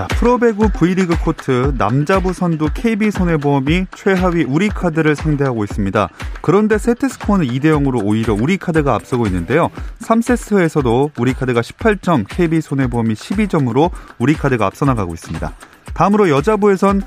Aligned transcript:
자, 0.00 0.06
프로배구 0.06 0.70
V리그 0.70 1.14
코트 1.22 1.74
남자부 1.76 2.32
선두 2.32 2.70
KB손해보험이 2.72 3.84
최하위 3.94 4.44
우리카드를 4.44 5.14
상대하고 5.14 5.62
있습니다. 5.64 6.08
그런데 6.40 6.78
세트 6.78 7.06
스코어는 7.06 7.44
2대 7.48 7.64
0으로 7.64 8.00
오히려 8.02 8.32
우리카드가 8.32 8.94
앞서고 8.94 9.26
있는데요. 9.26 9.68
3세트에서도 9.98 11.10
우리카드가 11.18 11.60
18점, 11.60 12.24
KB손해보험이 12.30 13.12
12점으로 13.12 13.90
우리카드가 14.16 14.64
앞서 14.64 14.86
나가고 14.86 15.12
있습니다. 15.12 15.52
다음으로 15.94 16.30
여자부에선 16.30 17.02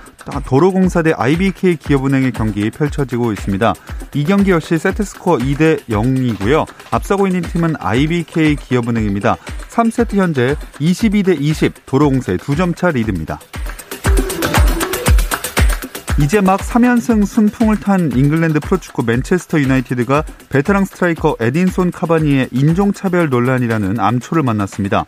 도로공사 0.45 1.01
대 1.01 1.13
IBK 1.13 1.77
기업은행의 1.77 2.31
경기 2.31 2.69
펼쳐지고 2.69 3.33
있습니다. 3.33 3.73
이 4.15 4.23
경기 4.23 4.51
역시 4.51 4.77
세트스코어 4.77 5.37
2대 5.37 5.83
0이고요. 5.85 6.65
앞서고 6.91 7.27
있는 7.27 7.41
팀은 7.41 7.75
IBK 7.79 8.55
기업은행입니다. 8.55 9.37
3세트 9.69 10.15
현재 10.15 10.55
22대 10.79 11.39
20 11.39 11.85
도로공사의 11.85 12.37
2점 12.37 12.75
차 12.75 12.89
리드입니다. 12.89 13.39
이제 16.21 16.41
막 16.41 16.59
3연승 16.59 17.25
순풍을 17.25 17.79
탄 17.79 18.11
잉글랜드 18.11 18.59
프로축구 18.59 19.03
맨체스터 19.03 19.59
유나이티드가 19.59 20.23
베테랑 20.49 20.85
스트라이커 20.85 21.37
에딘손 21.39 21.89
카바니의 21.89 22.49
인종차별 22.51 23.29
논란이라는 23.29 23.99
암초를 23.99 24.43
만났습니다. 24.43 25.05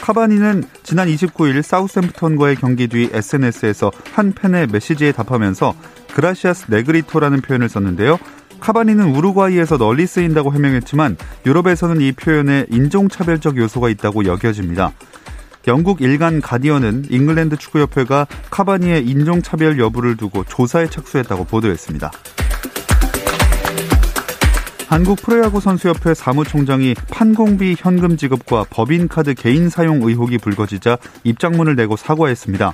카바니는 0.00 0.64
지난 0.82 1.08
29일 1.08 1.62
사우샘프턴과의 1.62 2.56
경기 2.56 2.88
뒤 2.88 3.10
SNS에서 3.12 3.92
한 4.12 4.32
팬의 4.32 4.68
메시지에 4.68 5.12
답하면서 5.12 5.74
Gracias 6.14 6.66
Negrito라는 6.70 7.40
표현을 7.42 7.68
썼는데요. 7.68 8.18
카바니는 8.60 9.14
우루과이에서 9.14 9.78
널리 9.78 10.06
쓰인다고 10.06 10.52
해명했지만 10.52 11.16
유럽에서는 11.46 12.00
이 12.00 12.12
표현에 12.12 12.66
인종차별적 12.70 13.56
요소가 13.56 13.88
있다고 13.88 14.24
여겨집니다. 14.24 14.92
영국 15.66 16.00
일간 16.00 16.40
가디언은 16.40 17.06
잉글랜드 17.10 17.56
축구협회가 17.56 18.26
카바니의 18.50 19.06
인종차별 19.06 19.78
여부를 19.78 20.16
두고 20.16 20.44
조사에 20.44 20.88
착수했다고 20.88 21.44
보도했습니다. 21.44 22.10
한국 24.88 25.20
프로야구 25.20 25.60
선수협회 25.60 26.14
사무총장이 26.14 26.94
판공비 27.10 27.76
현금 27.78 28.16
지급과 28.16 28.64
법인카드 28.70 29.34
개인 29.34 29.68
사용 29.68 30.00
의혹이 30.02 30.38
불거지자 30.38 30.96
입장문을 31.24 31.76
내고 31.76 31.94
사과했습니다. 31.94 32.72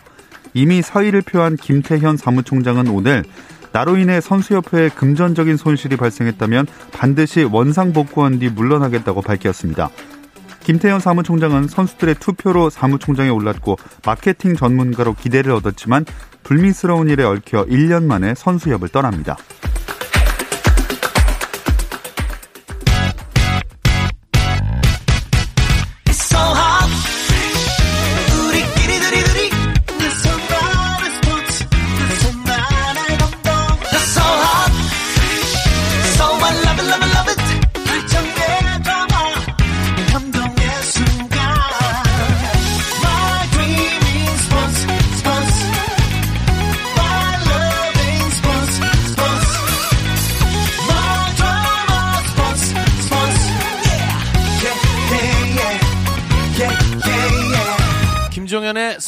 이미 0.55 0.81
사의를 0.81 1.23
표한 1.23 1.57
김태현 1.57 2.17
사무총장은 2.17 2.87
오늘 2.87 3.25
나로 3.73 3.97
인해 3.97 4.20
선수협회에 4.20 4.91
금전적인 4.91 5.57
손실이 5.57 5.97
발생했다면 5.97 6.69
반드시 6.92 7.42
원상 7.42 7.92
복구한 7.92 8.39
뒤 8.39 8.48
물러나겠다고 8.48 9.20
밝혔습니다. 9.20 9.91
김태현 10.61 11.01
사무총장은 11.01 11.67
선수들의 11.67 12.15
투표로 12.20 12.70
사무총장에 12.70 13.29
올랐고 13.29 13.77
마케팅 14.07 14.55
전문가로 14.55 15.14
기대를 15.14 15.51
얻었지만 15.51 16.05
불미스러운 16.45 17.08
일에 17.08 17.24
얽혀 17.24 17.64
1년 17.64 18.05
만에 18.05 18.36
선수협을 18.36 18.91
떠납니다. 18.91 19.36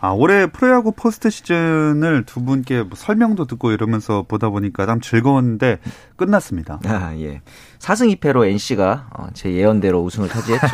아, 0.00 0.10
올해 0.10 0.46
프로야구 0.46 0.92
포스트 0.92 1.28
시즌을 1.28 2.24
두 2.24 2.44
분께 2.44 2.82
뭐 2.82 2.90
설명도 2.94 3.46
듣고 3.46 3.72
이러면서 3.72 4.24
보다 4.26 4.48
보니까 4.48 4.86
참 4.86 5.00
즐거웠는데 5.00 5.78
끝났습니다. 6.16 6.78
아, 6.86 7.14
예. 7.18 7.40
4승 7.80 8.16
2패로 8.16 8.46
NC가 8.46 9.08
어, 9.16 9.26
제 9.34 9.52
예언대로 9.52 10.02
우승을 10.02 10.28
차지했죠. 10.28 10.68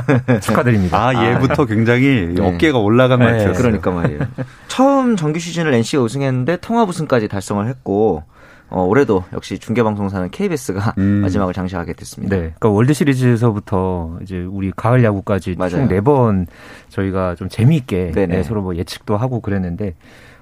축하드립니다. 0.40 1.08
아, 1.08 1.34
예부터 1.34 1.66
굉장히 1.66 2.32
네. 2.34 2.42
어깨가 2.42 2.78
올라간 2.78 3.18
네. 3.18 3.24
말이었어요. 3.26 3.54
그러니까 3.54 3.90
말이에요. 3.90 4.20
처음 4.68 5.16
정규 5.16 5.38
시즌을 5.38 5.74
NC가 5.74 6.02
우승했는데 6.02 6.58
통합 6.58 6.88
우승까지 6.88 7.28
달성을 7.28 7.66
했고 7.66 8.24
어, 8.70 8.84
올해도 8.84 9.24
역시 9.32 9.58
중계방송사는 9.58 10.30
KBS가 10.30 10.94
음. 10.98 11.02
마지막을 11.22 11.52
장식하게 11.52 11.92
됐습니다. 11.94 12.34
네. 12.36 12.42
그러니까 12.42 12.68
월드 12.70 12.92
시리즈에서부터 12.92 14.18
이제 14.22 14.38
우리 14.40 14.70
가을 14.74 15.02
야구까지 15.04 15.56
총 15.56 15.88
네 15.88 16.00
번 16.00 16.46
저희가 16.88 17.34
좀 17.34 17.48
재미있게 17.48 18.12
네, 18.14 18.42
서로 18.42 18.62
뭐 18.62 18.76
예측도 18.76 19.16
하고 19.16 19.40
그랬는데 19.40 19.94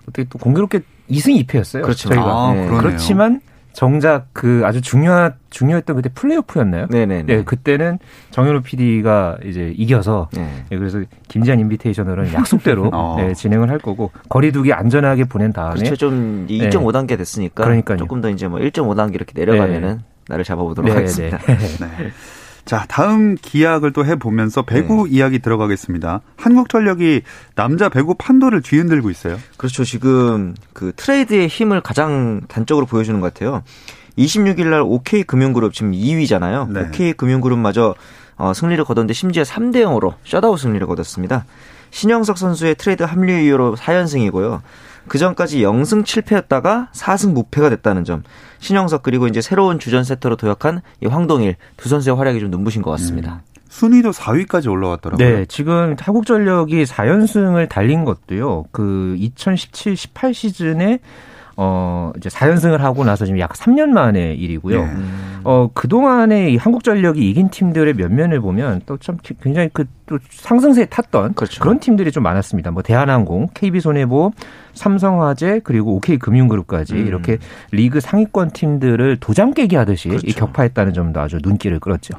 어떻게 0.02 0.24
또 0.24 0.38
공교롭게 0.38 0.80
2승 1.10 1.44
2패였어요. 1.46 1.82
그렇죠. 1.82 2.08
저희가. 2.08 2.22
아, 2.24 2.52
네. 2.54 2.68
그렇지만 2.68 3.40
정작 3.78 4.26
그 4.32 4.62
아주 4.64 4.80
중요한 4.80 5.34
중요했던 5.50 5.94
그때 5.94 6.08
플레이오프였나요? 6.12 6.88
네네. 6.88 7.22
네, 7.22 7.44
그때는 7.44 8.00
정현우 8.32 8.62
PD가 8.62 9.38
이제 9.44 9.72
이겨서 9.76 10.28
네. 10.32 10.64
네, 10.68 10.78
그래서 10.78 11.00
김지한 11.28 11.60
인비테이션으로는 11.60 12.32
약속대로 12.34 12.90
어. 12.92 13.14
네, 13.20 13.34
진행을 13.34 13.70
할 13.70 13.78
거고 13.78 14.10
거리두기 14.30 14.72
안전하게 14.72 15.26
보낸 15.26 15.52
다음에 15.52 15.76
그렇죠. 15.76 15.94
좀 15.94 16.48
2.5단계 16.50 17.16
됐으니까 17.16 17.62
그러니까요. 17.62 17.98
조금 17.98 18.20
더 18.20 18.30
이제 18.30 18.48
뭐 18.48 18.58
1.5단계 18.58 19.14
이렇게 19.14 19.32
내려가면은 19.36 19.98
네. 19.98 20.04
나를 20.26 20.42
잡아보도록 20.42 20.90
네, 20.90 20.96
하겠습니다. 20.96 21.38
네. 21.46 22.10
자, 22.68 22.84
다음 22.86 23.34
기약을 23.40 23.94
또 23.94 24.04
해보면서 24.04 24.60
배구 24.60 25.08
네. 25.08 25.16
이야기 25.16 25.38
들어가겠습니다. 25.38 26.20
한국전력이 26.36 27.22
남자 27.54 27.88
배구 27.88 28.16
판도를 28.16 28.60
뒤흔들고 28.60 29.08
있어요. 29.08 29.38
그렇죠. 29.56 29.84
지금 29.84 30.54
그 30.74 30.92
트레이드의 30.94 31.48
힘을 31.48 31.80
가장 31.80 32.42
단적으로 32.46 32.84
보여주는 32.84 33.18
것 33.20 33.32
같아요. 33.32 33.62
26일 34.18 34.66
날 34.66 34.82
OK 34.82 35.22
금융그룹 35.22 35.72
지금 35.72 35.92
2위잖아요. 35.92 36.70
네. 36.70 36.80
OK 36.80 37.14
금융그룹마저 37.14 37.94
어, 38.36 38.52
승리를 38.52 38.84
거뒀는데 38.84 39.14
심지어 39.14 39.44
3대 39.44 39.76
0으로 39.76 40.16
셧아웃 40.26 40.60
승리를 40.60 40.86
거뒀습니다. 40.86 41.46
신영석 41.90 42.36
선수의 42.36 42.74
트레이드 42.74 43.02
합류 43.02 43.32
이후로 43.32 43.76
4연승이고요. 43.76 44.60
그 45.08 45.18
전까지 45.18 45.60
0승 45.60 46.04
7패였다가 46.04 46.90
4승 46.92 47.32
무패가 47.32 47.70
됐다는 47.70 48.04
점. 48.04 48.22
신영석 48.60 49.02
그리고 49.02 49.26
이제 49.26 49.40
새로운 49.40 49.78
주전 49.78 50.04
세터로 50.04 50.36
도약한 50.36 50.82
이 51.02 51.06
황동일 51.06 51.56
두 51.76 51.88
선수의 51.88 52.16
활약이 52.16 52.40
좀 52.40 52.50
눈부신 52.50 52.82
것 52.82 52.90
같습니다. 52.92 53.42
음. 53.44 53.48
순위도 53.68 54.10
4위까지 54.10 54.70
올라왔더라고요. 54.70 55.28
네, 55.28 55.44
지금 55.46 55.94
한국전력이 55.98 56.84
4연승을 56.84 57.68
달린 57.68 58.04
것도요. 58.04 58.64
그 58.72 59.14
2017-18 59.18 60.32
시즌에 60.32 61.00
어, 61.60 62.12
이제 62.16 62.28
4연승을 62.28 62.78
하고 62.78 63.04
나서 63.04 63.24
지금 63.26 63.40
약 63.40 63.52
3년 63.52 63.88
만의 63.88 64.38
일이고요. 64.38 64.84
네. 64.84 64.92
어, 65.42 65.68
그 65.74 65.88
동안에 65.88 66.50
이 66.50 66.56
한국전력이 66.56 67.28
이긴 67.28 67.50
팀들의 67.50 67.94
면면을 67.94 68.40
보면 68.40 68.82
또 68.86 68.96
참 68.98 69.18
굉장히 69.42 69.68
그 69.72 69.84
또 70.08 70.18
상승세에 70.30 70.86
탔던 70.86 71.34
그렇죠. 71.34 71.60
그런 71.60 71.78
팀들이 71.78 72.10
좀 72.10 72.22
많았습니다. 72.22 72.70
뭐 72.70 72.82
대한항공, 72.82 73.48
KB손해보험, 73.52 74.32
삼성화재 74.72 75.60
그리고 75.64 75.96
OK금융그룹까지 75.96 76.94
음. 76.94 77.06
이렇게 77.06 77.38
리그 77.70 78.00
상위권 78.00 78.50
팀들을 78.50 79.18
도장 79.20 79.52
깨기 79.52 79.76
하듯이 79.76 80.08
그렇죠. 80.08 80.26
이 80.26 80.32
격파했다는 80.32 80.94
점도 80.94 81.20
아주 81.20 81.38
눈길을 81.42 81.78
끌었죠. 81.78 82.18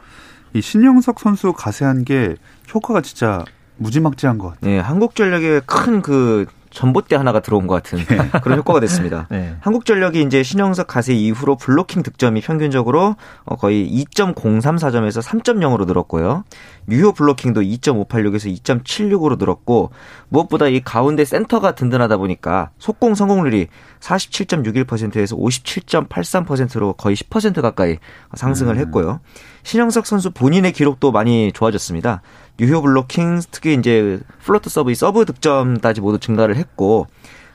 이 0.53 0.61
신영석 0.61 1.19
선수 1.19 1.51
가세한 1.53 2.05
게 2.05 2.35
효과가 2.73 3.01
진짜 3.01 3.43
무지막지한 3.77 4.37
것 4.37 4.49
같아요. 4.49 4.71
네, 4.71 4.79
한국전력의 4.79 5.61
큰 5.65 6.01
그 6.01 6.45
전봇대 6.71 7.15
하나가 7.15 7.39
들어온 7.39 7.67
것 7.67 7.75
같은 7.75 7.99
네. 8.05 8.29
그런 8.41 8.59
효과가 8.59 8.79
됐습니다. 8.79 9.27
네. 9.31 9.55
한국전력이 9.61 10.21
이제 10.21 10.43
신영석 10.43 10.87
가세 10.87 11.13
이후로 11.13 11.57
블로킹 11.57 12.03
득점이 12.03 12.41
평균적으로 12.41 13.15
어, 13.45 13.55
거의 13.55 13.89
2.034점에서 13.89 15.21
3.0으로 15.21 15.85
늘었고요. 15.85 16.43
유효 16.89 17.11
블로킹도 17.11 17.61
2.586에서 17.61 18.55
2.76으로 18.61 19.37
늘었고 19.37 19.91
무엇보다 20.29 20.67
이 20.67 20.81
가운데 20.81 21.25
센터가 21.25 21.75
든든하다 21.75 22.17
보니까 22.17 22.71
속공 22.79 23.15
성공률이 23.15 23.67
47.61%에서 23.99 25.35
57.83%로 25.35 26.93
거의 26.93 27.15
10% 27.15 27.61
가까이 27.61 27.97
상승을 28.33 28.75
음. 28.75 28.79
했고요. 28.79 29.19
신영석 29.63 30.05
선수 30.05 30.31
본인의 30.31 30.71
기록도 30.71 31.11
많이 31.11 31.51
좋아졌습니다. 31.51 32.21
유효 32.59 32.81
블로킹 32.81 33.41
특히 33.51 33.73
이제 33.73 34.19
float 34.43 34.69
서브, 34.69 34.93
서브 34.93 35.25
득점까지 35.25 36.01
모두 36.01 36.19
증가를 36.19 36.55
했고 36.55 37.07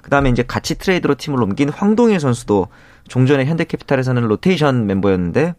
그다음에 0.02 0.28
이제 0.30 0.42
같이 0.42 0.76
트레이드로 0.76 1.14
팀을 1.14 1.42
옮긴 1.42 1.70
황동일 1.70 2.20
선수도 2.20 2.68
종전에 3.08 3.44
현대캐피탈에서는 3.46 4.22
로테이션 4.22 4.86
멤버였는데 4.86 5.54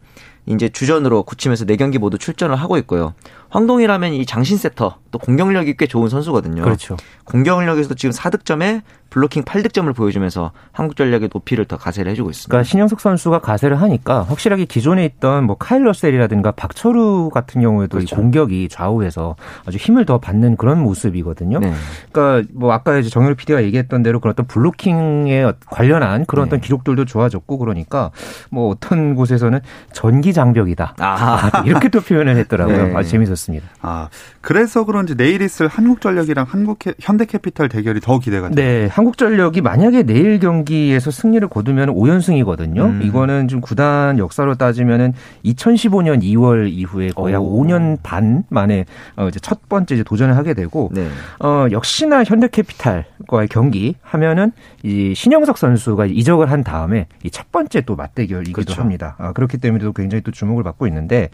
이제 0.46 0.68
주전으로 0.68 1.24
굳히면서 1.24 1.64
네 1.64 1.76
경기 1.76 1.98
모두 1.98 2.18
출전을 2.18 2.54
하고 2.54 2.76
있고요. 2.78 3.14
황동일 3.48 3.88
하면 3.88 4.14
이 4.14 4.24
장신 4.26 4.56
세터 4.56 4.98
또 5.10 5.18
공격력이 5.18 5.76
꽤 5.76 5.86
좋은 5.86 6.08
선수거든요. 6.08 6.62
그렇죠. 6.62 6.96
공격력에서도 7.24 7.96
지금 7.96 8.12
4득점에 8.12 8.82
블로킹 9.10 9.44
8득점을 9.44 9.94
보여주면서 9.94 10.52
한국 10.72 10.96
전력의 10.96 11.30
높이를 11.32 11.64
더 11.64 11.76
가세를 11.76 12.12
해주고 12.12 12.30
있습니다. 12.30 12.50
그러니까 12.50 12.68
신영석 12.68 13.00
선수가 13.00 13.40
가세를 13.40 13.80
하니까 13.80 14.22
확실하게 14.22 14.64
기존에 14.64 15.04
있던 15.04 15.44
뭐 15.44 15.56
카일 15.56 15.84
러셀이라든가 15.84 16.52
박철우 16.52 17.30
같은 17.30 17.60
경우에도 17.60 17.98
그렇죠. 17.98 18.14
이 18.14 18.18
공격이 18.18 18.68
좌우해서 18.68 19.36
아주 19.66 19.78
힘을 19.78 20.04
더 20.04 20.18
받는 20.18 20.56
그런 20.56 20.80
모습이거든요. 20.82 21.60
네. 21.60 21.72
그러니까 22.12 22.48
뭐 22.52 22.72
아까 22.72 22.98
이제 22.98 23.08
정열 23.08 23.34
PD가 23.34 23.62
얘기했던 23.64 24.02
대로 24.02 24.20
그런 24.20 24.32
어떤 24.32 24.46
블로킹에 24.46 25.52
관련한 25.66 26.26
그런 26.26 26.44
네. 26.44 26.48
어떤 26.48 26.60
기록들도 26.60 27.04
좋아졌고 27.04 27.58
그러니까 27.58 28.10
뭐 28.50 28.70
어떤 28.70 29.14
곳에서는 29.14 29.60
전기 29.92 30.32
장벽이다. 30.32 30.94
아. 30.98 31.62
이렇게 31.64 31.88
또 31.88 32.00
표현을 32.00 32.36
했더라고요. 32.36 32.88
네. 32.88 32.94
아주 32.94 33.10
재밌었습니다. 33.10 33.66
아 33.80 34.08
그래서 34.40 34.84
그런지 34.84 35.16
내일 35.16 35.42
있을 35.42 35.68
한국 35.68 36.00
전력이랑 36.00 36.46
한국 36.48 36.78
현대캐피탈 37.00 37.68
대결이 37.68 38.00
더 38.00 38.18
기대가 38.18 38.48
돼요. 38.48 38.54
네, 38.54 38.88
한국전력이 38.96 39.60
만약에 39.60 40.02
내일 40.04 40.38
경기에서 40.38 41.10
승리를 41.10 41.46
거두면 41.48 41.90
5연승이거든요. 41.90 42.80
음. 42.80 43.00
이거는 43.04 43.46
좀 43.46 43.60
구단 43.60 44.18
역사로 44.18 44.54
따지면은 44.54 45.12
2015년 45.44 46.22
2월 46.22 46.70
이후에 46.72 47.10
거의 47.10 47.34
한 47.34 47.42
5년 47.42 47.98
반 48.02 48.44
만에 48.48 48.86
어 49.16 49.28
이제 49.28 49.38
첫 49.38 49.68
번째 49.68 49.94
이제 49.94 50.02
도전을 50.02 50.36
하게 50.36 50.54
되고 50.54 50.90
네. 50.92 51.08
어 51.40 51.66
역시나 51.70 52.24
현대캐피탈과의 52.24 53.48
경기 53.50 53.96
하면은 54.00 54.52
이 54.82 55.14
신영석 55.14 55.58
선수가 55.58 56.06
이적을 56.06 56.50
한 56.50 56.64
다음에 56.64 57.06
이 57.22 57.30
첫 57.36 57.52
번째 57.52 57.82
또 57.82 57.96
맞대결이기도 57.96 58.54
그렇죠. 58.54 58.80
합니다. 58.80 59.14
아, 59.18 59.32
그렇기 59.32 59.58
때문에 59.58 59.84
도 59.84 59.92
굉장히 59.92 60.22
또 60.22 60.30
주목을 60.30 60.62
받고 60.64 60.86
있는데 60.86 61.28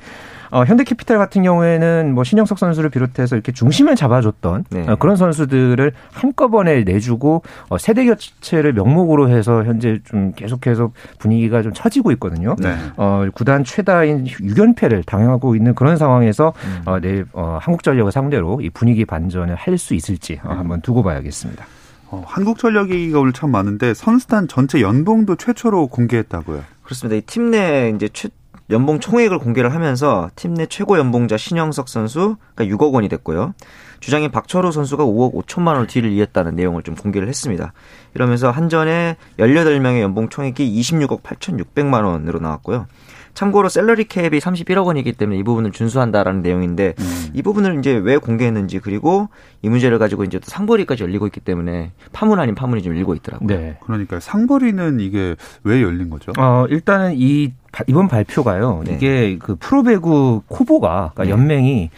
어, 0.52 0.64
현대캐피탈 0.64 1.16
같은 1.16 1.42
경우에는 1.42 2.14
뭐 2.14 2.24
신영석 2.24 2.58
선수를 2.58 2.90
비롯해서 2.90 3.34
이렇게 3.36 3.52
중심을 3.52 3.96
잡아줬던 3.96 4.64
네. 4.70 4.86
어, 4.86 4.96
그런 4.96 5.16
선수들을 5.16 5.92
한꺼번에 6.12 6.84
내주고 6.84 7.42
어, 7.70 7.78
세대 7.78 8.04
교체를 8.04 8.74
명목으로 8.74 9.30
해서 9.30 9.64
현재 9.64 9.98
좀 10.04 10.32
계속해서 10.36 10.92
분위기가 11.18 11.62
좀 11.62 11.72
처지고 11.72 12.12
있거든요. 12.12 12.54
네. 12.58 12.76
어, 12.96 13.26
구단 13.34 13.64
최다인 13.64 14.24
6연패를 14.24 15.06
당하고 15.06 15.56
있는 15.56 15.74
그런 15.74 15.96
상황에서 15.96 16.52
음. 16.66 16.82
어, 16.84 17.00
내 17.00 17.24
어, 17.32 17.58
한국전력을 17.60 18.12
상대로 18.12 18.60
이 18.60 18.68
분위기 18.70 19.04
반전을 19.04 19.54
할 19.56 19.72
수 19.78 19.94
있을지 19.94 20.38
어, 20.44 20.52
한번 20.52 20.82
두고 20.82 21.02
봐야겠습니다. 21.02 21.64
어, 22.10 22.22
한국전력 22.26 22.90
얘기가 22.90 23.20
오늘 23.20 23.32
참 23.32 23.50
많은데 23.50 23.94
선수단 23.94 24.46
전체 24.48 24.82
연봉도 24.82 25.36
최초로 25.36 25.86
공개했다고요. 25.86 26.60
그렇습니다. 26.82 27.16
이 27.16 27.22
팀 27.22 27.50
내 27.50 27.90
이제 27.96 28.10
최, 28.12 28.28
연봉 28.72 29.00
총액을 29.00 29.38
공개를 29.38 29.74
하면서 29.74 30.30
팀 30.36 30.52
내 30.54 30.66
최고 30.66 30.98
연봉자 30.98 31.36
신영석 31.36 31.88
선수 31.88 32.36
그러니까 32.54 32.76
6억 32.76 32.92
원이 32.92 33.08
됐고요. 33.08 33.54
주장인 34.00 34.30
박철호 34.30 34.70
선수가 34.70 35.04
5억 35.04 35.34
5천만 35.34 35.68
원을 35.68 35.86
뒤를 35.86 36.10
이었다는 36.12 36.56
내용을 36.56 36.82
좀 36.82 36.94
공개를 36.94 37.28
했습니다. 37.28 37.72
이러면서 38.14 38.50
한전의 38.50 39.16
18명의 39.38 40.00
연봉 40.00 40.28
총액이 40.28 40.80
26억 40.80 41.22
8,600만 41.22 42.04
원으로 42.04 42.38
나왔고요. 42.40 42.86
참고로 43.34 43.68
샐러리 43.68 44.04
캡이 44.04 44.38
31억 44.38 44.86
원이기 44.86 45.12
때문에 45.12 45.38
이 45.38 45.42
부분을 45.42 45.72
준수한다라는 45.72 46.42
내용인데 46.42 46.94
음. 46.98 47.26
이 47.32 47.42
부분을 47.42 47.78
이제 47.78 47.92
왜 47.92 48.18
공개했는지 48.18 48.78
그리고 48.78 49.28
이 49.62 49.68
문제를 49.68 49.98
가지고 49.98 50.24
이제 50.24 50.38
또 50.38 50.44
상벌위까지 50.48 51.02
열리고 51.02 51.26
있기 51.26 51.40
때문에 51.40 51.92
파문 52.12 52.40
아닌 52.40 52.54
파문이 52.54 52.82
좀 52.82 52.94
일고 52.94 53.14
있더라고요. 53.14 53.48
네. 53.48 53.78
그러니까 53.80 54.20
상벌위는 54.20 55.00
이게 55.00 55.36
왜 55.64 55.82
열린 55.82 56.10
거죠? 56.10 56.32
어, 56.38 56.66
일단은 56.68 57.14
이 57.16 57.52
이번 57.86 58.08
발표가요. 58.08 58.82
네. 58.84 58.94
이게 58.94 59.38
그 59.38 59.56
프로배구 59.56 60.42
KOVO가 60.48 61.12
그러니까 61.14 61.24
네. 61.24 61.30
연맹이 61.30 61.90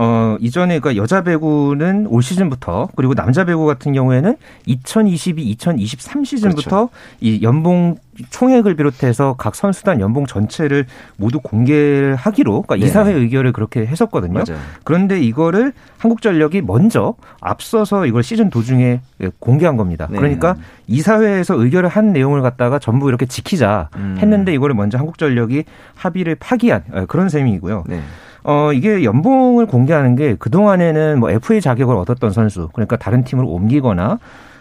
어, 0.00 0.36
이전에 0.38 0.78
그 0.78 0.96
여자 0.96 1.24
배구는 1.24 2.06
올 2.06 2.22
시즌부터 2.22 2.88
그리고 2.94 3.14
남자 3.14 3.44
배구 3.44 3.66
같은 3.66 3.92
경우에는 3.92 4.36
2022, 4.64 5.42
2023 5.42 6.24
시즌부터 6.24 6.86
그렇죠. 6.86 6.90
이 7.20 7.42
연봉 7.42 7.96
총액을 8.30 8.76
비롯해서 8.76 9.34
각 9.36 9.56
선수단 9.56 10.00
연봉 10.00 10.24
전체를 10.26 10.86
모두 11.16 11.40
공개하기로 11.40 12.62
그러니까 12.62 12.76
네. 12.76 12.86
이사회 12.86 13.12
의결을 13.12 13.52
그렇게 13.52 13.86
했었거든요. 13.86 14.34
맞아요. 14.34 14.60
그런데 14.84 15.20
이거를 15.20 15.72
한국전력이 15.98 16.62
먼저 16.62 17.14
앞서서 17.40 18.06
이걸 18.06 18.22
시즌 18.22 18.50
도중에 18.50 19.00
공개한 19.40 19.76
겁니다. 19.76 20.06
네. 20.08 20.18
그러니까 20.18 20.54
이사회에서 20.86 21.60
의결을 21.60 21.88
한 21.88 22.12
내용을 22.12 22.40
갖다가 22.40 22.78
전부 22.78 23.08
이렇게 23.08 23.26
지키자 23.26 23.88
음. 23.96 24.16
했는데 24.20 24.54
이거를 24.54 24.76
먼저 24.76 24.96
한국전력이 24.96 25.64
합의를 25.96 26.36
파기한 26.36 27.06
그런 27.08 27.28
셈이고요. 27.28 27.84
네. 27.88 28.00
어, 28.44 28.72
이게 28.72 29.04
연봉을 29.04 29.66
공개하는 29.66 30.16
게 30.16 30.34
그동안에는 30.36 31.20
뭐 31.20 31.30
FA 31.30 31.60
자격을 31.60 31.94
얻었던 31.96 32.30
선수, 32.30 32.68
그러니까 32.72 32.96
다른 32.96 33.24
팀으로 33.24 33.48
옮기거나, 33.48 34.18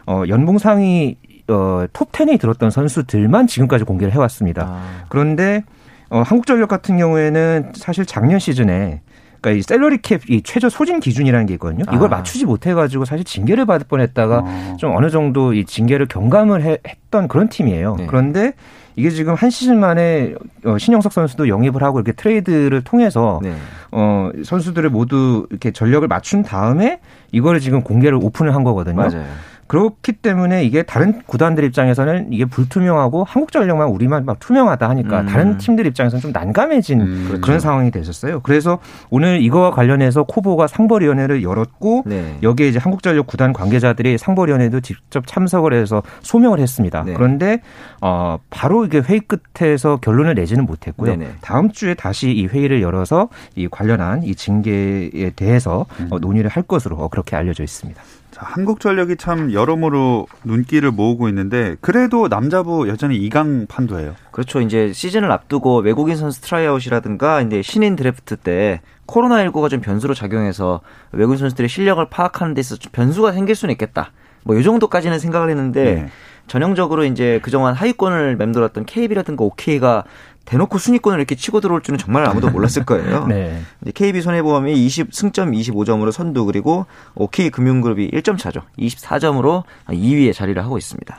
어, 0.08 0.24
연봉 0.28 0.58
상위, 0.58 1.18
어, 1.48 1.86
톱 1.94 2.12
10에 2.12 2.40
들었던 2.40 2.70
선수들만 2.70 3.48
지금까지 3.48 3.84
공개를 3.84 4.14
해왔습니다. 4.14 4.68
아. 4.68 5.06
그런데, 5.10 5.64
어, 6.10 6.22
한국전력 6.22 6.70
같은 6.70 6.98
경우에는 6.98 7.74
사실 7.76 8.06
작년 8.06 8.40
시즌에 8.40 9.02
그러니까 9.48 9.60
이 9.60 9.62
샐러리 9.62 10.00
캡 10.02 10.20
이 10.30 10.42
최저 10.44 10.70
소진 10.70 11.00
기준이라는 11.00 11.46
게 11.46 11.54
있거든요. 11.54 11.84
이걸 11.94 12.14
아. 12.14 12.18
맞추지 12.18 12.46
못해가지고 12.46 13.06
사실 13.06 13.24
징계를 13.24 13.66
받을 13.66 13.86
뻔했다가 13.88 14.40
어. 14.40 14.78
좀 14.80 14.96
어느 14.96 15.10
정도 15.10 15.54
이 15.54 15.64
징계를 15.66 16.08
경감을 16.08 16.64
해, 16.64 16.78
했던 16.88 17.28
그런 17.28 17.48
팀이에요. 17.50 17.96
네. 17.98 18.06
그런데 18.08 18.54
이게 18.96 19.10
지금 19.12 19.36
한 19.36 19.50
시즌 19.50 19.80
만에 19.80 20.34
어, 20.66 20.78
신영석 20.78 21.14
선수도 21.14 21.48
영입을 21.48 21.84
하고 21.84 22.00
이렇게 22.00 22.12
트레이드를 22.14 22.82
통해서 22.84 23.40
네. 23.44 23.54
어 23.92 24.32
선수들을 24.44 24.90
모두 24.90 25.46
이렇게 25.52 25.72
전력을 25.72 26.06
맞춘 26.08 26.44
다음에 26.44 27.00
이거를 27.32 27.60
지금 27.60 27.84
공개를 27.84 28.18
오픈을 28.22 28.54
한 28.56 28.64
거거든요. 28.64 28.96
맞아요. 28.96 29.24
그렇기 29.68 30.14
때문에 30.14 30.64
이게 30.64 30.84
다른 30.84 31.22
구단들 31.26 31.64
입장에서는 31.66 32.32
이게 32.32 32.46
불투명하고 32.46 33.24
한국전력만 33.26 33.90
우리만 33.90 34.26
막 34.26 34.40
투명하다 34.40 34.90
하니까 34.90 35.22
음. 35.22 35.26
다른 35.26 35.58
팀들 35.58 35.86
입장에서는 35.88 36.22
좀 36.22 36.32
난감해진 36.32 37.02
음, 37.02 37.24
그렇죠. 37.28 37.42
그런 37.42 37.60
상황이 37.60 37.92
됐었어요. 37.92 38.40
그래서 38.42 38.80
오늘 39.10 39.42
이거와 39.42 39.72
관련해서 39.72 40.24
코보가 40.24 40.68
상벌위원회를 40.68 41.44
열었고 41.44 42.04
네. 42.06 42.38
여기에 42.44 42.70
이제 42.70 42.80
한국전력 42.80 43.28
구단 43.28 43.54
관계자들이 43.54 44.18
상벌위원회도 44.18 44.80
직접 44.82 45.28
참석을 45.28 45.74
해서 45.74 46.02
소명을 46.22 46.60
했습니다. 46.60 47.04
네. 47.04 47.14
그런데 47.14 47.62
어 48.02 48.38
바로 48.50 48.86
이게 48.86 49.00
회의 49.00 49.20
끝에서 49.20 49.98
결론을 49.98 50.36
내지는 50.36 50.66
못했고요. 50.66 51.12
네네. 51.12 51.32
다음 51.42 51.72
주에 51.72 51.94
다시 51.94 52.32
이 52.32 52.46
회의를 52.48 52.82
열어서 52.82 53.30
이 53.56 53.68
관련한 53.68 54.24
이 54.24 54.36
징계에 54.36 55.32
대해서 55.36 55.86
음. 56.00 56.08
어, 56.12 56.20
논의를 56.20 56.50
할 56.50 56.64
것으로 56.64 57.08
그렇게 57.10 57.36
알려져 57.36 57.64
있습니다. 57.64 58.02
자, 58.38 58.46
한국전력이 58.46 59.18
참 59.18 59.52
여러모로 59.52 60.28
눈길을 60.44 60.92
모으고 60.92 61.28
있는데 61.30 61.76
그래도 61.82 62.28
남자부 62.28 62.88
여전히 62.88 63.20
2강 63.28 63.68
판도예요. 63.68 64.14
그렇죠. 64.32 64.62
이제 64.62 64.94
시즌을 64.94 65.32
앞두고 65.32 65.80
외국인 65.80 66.16
선수 66.16 66.42
트라이아웃이라든가 66.42 67.42
이제 67.42 67.64
신인 67.64 67.96
드래프트 67.96 68.38
때 68.38 68.82
코로나19가 69.08 69.72
좀 69.72 69.82
변수로 69.82 70.14
작용해서 70.14 70.82
외국인 71.14 71.40
선수들의 71.40 71.68
실력을 71.68 72.06
파악하는 72.12 72.54
데 72.54 72.60
있어서 72.60 72.80
좀 72.80 72.92
변수가 72.92 73.32
생길 73.32 73.56
수는 73.56 73.72
있겠다. 73.72 74.12
뭐이 74.48 74.64
정도까지는 74.64 75.20
생각을 75.20 75.50
했는데 75.50 75.84
네. 75.84 76.10
전형적으로 76.48 77.04
이제 77.04 77.40
그동안 77.44 77.74
하위권을 77.74 78.38
맴돌았던 78.38 78.86
KB라든가 78.86 79.44
OK가 79.44 80.06
대놓고 80.46 80.78
순위권을 80.78 81.20
이렇게 81.20 81.36
치고 81.36 81.60
들어올 81.60 81.82
줄은 81.82 81.98
정말 81.98 82.26
아무도 82.26 82.50
몰랐을 82.50 82.86
거예요. 82.86 83.28
네. 83.30 83.62
이제 83.82 83.92
KB 83.94 84.22
손해보험이 84.22 84.74
20 84.86 85.14
승점 85.14 85.52
25점으로 85.52 86.12
선두 86.14 86.46
그리고 86.46 86.86
OK 87.16 87.50
금융그룹이 87.50 88.12
1점 88.12 88.38
차죠. 88.38 88.62
24점으로 88.80 89.64
2위에 89.88 90.34
자리를 90.34 90.64
하고 90.64 90.78
있습니다. 90.78 91.18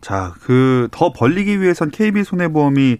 자, 0.00 0.34
그 0.42 0.88
더 0.90 1.12
벌리기 1.12 1.60
위해선 1.62 1.90
KB 1.90 2.24
손해보험이 2.24 2.98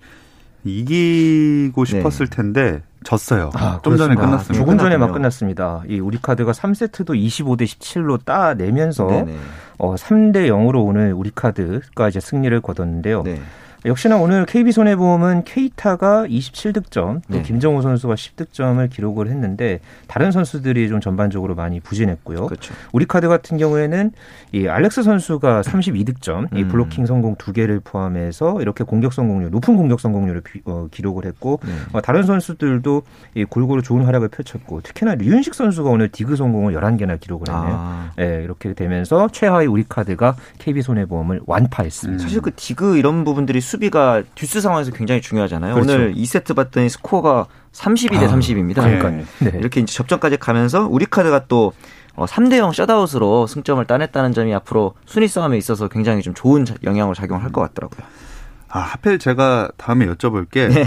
이기고 0.64 1.84
네. 1.84 1.90
싶었을 1.90 2.26
네. 2.28 2.36
텐데 2.36 2.82
졌어요. 3.04 3.50
아, 3.54 3.80
좀 3.84 3.96
전에 3.96 4.14
끝났습니다. 4.14 4.54
조금 4.54 4.78
전에 4.78 4.96
막 4.96 5.12
끝났습니다. 5.12 5.82
이 5.88 6.00
우리 6.00 6.18
카드가 6.20 6.52
3세트도 6.52 7.10
25대 7.10 7.64
17로 7.64 8.24
따내면서 8.24 9.26
어, 9.78 9.94
3대 9.94 10.48
0으로 10.48 10.84
오늘 10.84 11.12
우리 11.12 11.30
카드가 11.34 12.08
이제 12.08 12.20
승리를 12.20 12.60
거뒀는데요. 12.60 13.22
네. 13.22 13.40
역시나 13.86 14.16
오늘 14.16 14.46
KB손해보험은 14.46 15.44
케이타가 15.44 16.24
27득점, 16.26 17.20
또 17.30 17.36
네. 17.36 17.42
김정우 17.42 17.82
선수가 17.82 18.14
10득점을 18.14 18.88
기록을 18.88 19.28
했는데 19.28 19.80
다른 20.06 20.32
선수들이 20.32 20.88
좀 20.88 21.00
전반적으로 21.00 21.54
많이 21.54 21.80
부진했고요. 21.80 22.46
그렇죠. 22.46 22.72
우리 22.92 23.04
카드 23.04 23.28
같은 23.28 23.58
경우에는 23.58 24.12
이 24.52 24.66
알렉스 24.66 25.02
선수가 25.02 25.60
32득점, 25.60 26.52
음. 26.52 26.58
이 26.58 26.64
블로킹 26.64 27.04
성공 27.04 27.36
두 27.36 27.52
개를 27.52 27.80
포함해서 27.80 28.62
이렇게 28.62 28.84
공격 28.84 29.12
성공률, 29.12 29.50
높은 29.50 29.76
공격 29.76 30.00
성공률을 30.00 30.40
비, 30.40 30.62
어, 30.64 30.88
기록을 30.90 31.26
했고 31.26 31.60
네. 31.62 31.72
어, 31.92 32.00
다른 32.00 32.22
선수들도 32.22 33.02
이 33.34 33.44
골고루 33.44 33.82
좋은 33.82 34.06
활약을 34.06 34.28
펼쳤고 34.28 34.80
특히나 34.80 35.16
류윤식 35.16 35.54
선수가 35.54 35.90
오늘 35.90 36.08
디그 36.08 36.36
성공을 36.36 36.72
11개나 36.72 37.20
기록을 37.20 37.48
했네요. 37.52 37.76
아. 37.78 38.12
네, 38.16 38.40
이렇게 38.42 38.72
되면서 38.72 39.28
최하위 39.30 39.66
우리 39.66 39.84
카드가 39.86 40.36
KB손해보험을 40.58 41.42
완파했습니다. 41.44 42.22
음. 42.22 42.24
사실 42.24 42.40
그 42.40 42.50
디그 42.56 42.96
이런 42.96 43.24
부분들이 43.24 43.60
수 43.60 43.73
비가 43.78 44.22
듀스 44.34 44.60
상황에서 44.60 44.90
굉장히 44.90 45.20
중요하잖아요. 45.20 45.74
그렇죠. 45.74 45.92
오늘 45.92 46.14
2세트 46.14 46.54
봤더니 46.54 46.88
스코어가 46.88 47.46
32대 47.72 48.28
아, 48.28 48.34
30입니다. 48.34 48.76
그러니까 48.76 49.10
네. 49.10 49.58
이렇게 49.58 49.80
이제 49.80 49.92
접전까지 49.92 50.36
가면서 50.36 50.86
우리 50.88 51.06
카드가 51.06 51.46
또 51.46 51.72
어, 52.14 52.26
3대 52.26 52.58
0 52.58 52.72
셧아웃으로 52.72 53.46
승점을 53.46 53.84
따냈다는 53.84 54.32
점이 54.32 54.54
앞으로 54.54 54.94
순위 55.04 55.26
싸움에 55.26 55.56
있어서 55.58 55.88
굉장히 55.88 56.22
좀 56.22 56.32
좋은 56.34 56.64
영향을 56.84 57.14
작용할 57.14 57.50
것 57.50 57.60
같더라고요. 57.62 58.06
아, 58.68 58.80
하필 58.80 59.18
제가 59.18 59.70
다음에 59.76 60.06
여쭤볼 60.06 60.50
게 60.50 60.68
네. 60.68 60.84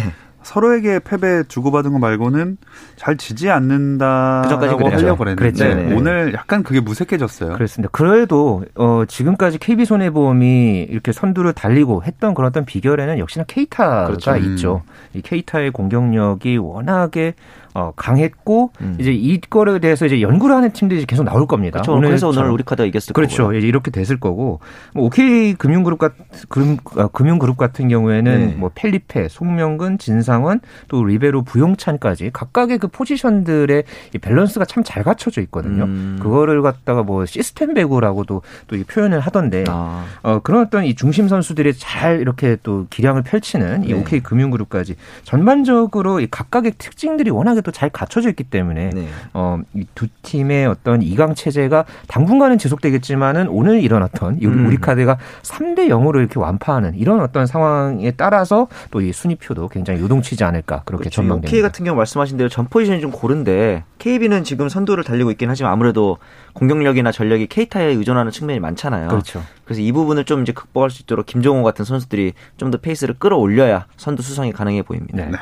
서로에게 0.47 0.99
패배 0.99 1.43
주고받은 1.43 1.91
거 1.91 1.99
말고는 1.99 2.57
잘 2.95 3.17
지지 3.17 3.49
않는다라고 3.49 4.89
하려고 4.89 5.17
그랬는데 5.17 5.75
네. 5.75 5.93
오늘 5.93 6.33
약간 6.33 6.63
그게 6.63 6.79
무색해졌어요. 6.79 7.53
그렇습니다. 7.53 7.89
그래도 7.91 8.63
어, 8.75 9.03
지금까지 9.05 9.57
KB 9.57 9.83
손해보험이 9.83 10.87
이렇게 10.89 11.11
선두를 11.11 11.51
달리고 11.51 12.03
했던 12.05 12.33
그런 12.33 12.47
어떤 12.47 12.63
비결에는 12.63 13.19
역시나 13.19 13.43
케이타가 13.45 14.05
그렇죠. 14.05 14.37
있죠. 14.37 14.83
음. 14.87 15.17
이 15.17 15.21
케이타의 15.21 15.71
공격력이 15.71 16.55
워낙에 16.57 17.33
어, 17.77 17.93
강했고 17.95 18.71
음. 18.81 18.97
이제 18.99 19.11
이 19.13 19.39
거에 19.39 19.77
대해서 19.77 20.07
이제 20.07 20.19
연구를 20.19 20.55
하는 20.55 20.71
팀들이 20.71 21.05
계속 21.05 21.23
나올 21.23 21.45
겁니다. 21.45 21.73
그렇죠. 21.81 21.93
오늘 21.93 22.09
그래서 22.09 22.29
오늘 22.29 22.49
우리 22.49 22.63
카드가 22.63 22.87
이겼을 22.87 23.13
그렇죠. 23.13 23.43
거고요. 23.43 23.59
이렇게 23.59 23.91
됐을 23.91 24.19
거고 24.19 24.61
뭐 24.95 25.05
OK 25.05 25.53
금융그룹 25.59 25.99
같 25.99 26.13
금, 26.49 26.77
아, 26.95 27.07
금융그룹 27.07 27.55
같은 27.55 27.87
경우에는 27.87 28.47
네. 28.47 28.55
뭐 28.55 28.71
펠리페, 28.73 29.27
송명근, 29.27 29.99
진상원 29.99 30.61
또 30.87 31.03
리베로 31.03 31.43
부용찬까지 31.43 32.31
각각의 32.33 32.79
그 32.79 32.87
포지션들의 32.87 33.83
이 34.15 34.17
밸런스가 34.17 34.65
참 34.65 34.87
잘 34.87 35.03
갖춰져 35.03 35.41
있거든요. 35.41 35.83
음. 35.83 36.17
그거를 36.21 36.61
갖다가 36.61 37.03
뭐 37.03 37.25
시스템 37.25 37.73
배구라고도 37.73 38.41
또 38.67 38.77
표현을 38.87 39.19
하던데 39.19 39.65
아. 39.67 40.05
어, 40.23 40.39
그런 40.39 40.65
어떤 40.65 40.85
이 40.85 40.95
중심 40.95 41.27
선수들이 41.27 41.73
잘 41.73 42.21
이렇게 42.21 42.55
또 42.63 42.87
기량을 42.89 43.23
펼치는 43.23 43.83
이 43.83 43.87
네. 43.87 43.93
OK 43.93 44.21
금융그룹까지 44.21 44.95
전반적으로 45.23 46.21
이 46.21 46.27
각각의 46.31 46.73
특징들이 46.77 47.29
워낙에 47.31 47.59
또잘 47.67 47.89
갖춰져 47.89 48.29
있기 48.29 48.43
때문에 48.45 48.89
네. 48.91 49.07
어, 49.33 49.59
이두 49.73 50.07
팀의 50.21 50.67
어떤 50.67 51.01
이강 51.01 51.35
체제가 51.35 51.83
당분간은 52.07 52.57
지속되겠지만은 52.57 53.49
오늘 53.49 53.81
일어났던 53.83 54.39
음. 54.41 54.65
우리 54.67 54.77
카드가 54.77 55.17
3대 55.41 55.87
0으로 55.89 56.17
이렇게 56.19 56.39
완파하는 56.39 56.95
이런 56.95 57.19
어떤 57.19 57.45
상황에 57.45 58.11
따라서 58.11 58.67
또 58.91 58.97
이 59.01 59.13
순위표도 59.13 59.67
굉장히 59.69 60.01
요동치지 60.01 60.43
않을까 60.43 60.81
그렇게 60.83 61.03
그렇죠. 61.03 61.15
전망됩니다. 61.17 61.51
K 61.51 61.61
같은 61.61 61.85
경우 61.85 61.95
말씀하신 61.97 62.35
대로 62.37 62.49
전 62.49 62.65
포지션이 62.65 62.99
좀 62.99 63.11
고른데 63.11 63.83
KB는 63.99 64.43
지금 64.43 64.69
선두를 64.69 65.03
달리고 65.03 65.29
있긴 65.31 65.49
하지만 65.49 65.71
아무래도 65.71 66.17
공격력이나 66.53 67.11
전력이 67.11 67.47
K타에 67.47 67.85
의존하는 67.93 68.31
측면이 68.31 68.59
많잖아요. 68.59 69.07
그렇죠. 69.09 69.43
그래서 69.65 69.81
이 69.81 69.91
부분을 69.91 70.25
좀 70.25 70.41
이제 70.41 70.51
극복할 70.51 70.89
수 70.89 71.03
있도록 71.03 71.25
김종호 71.25 71.63
같은 71.63 71.85
선수들이 71.85 72.33
좀 72.57 72.67
더 72.71 72.77
페이스를 72.79 73.15
끌어올려야 73.17 73.85
선두 73.95 74.21
수성이 74.23 74.51
가능해 74.51 74.81
보입니다. 74.81 75.25
네. 75.25 75.37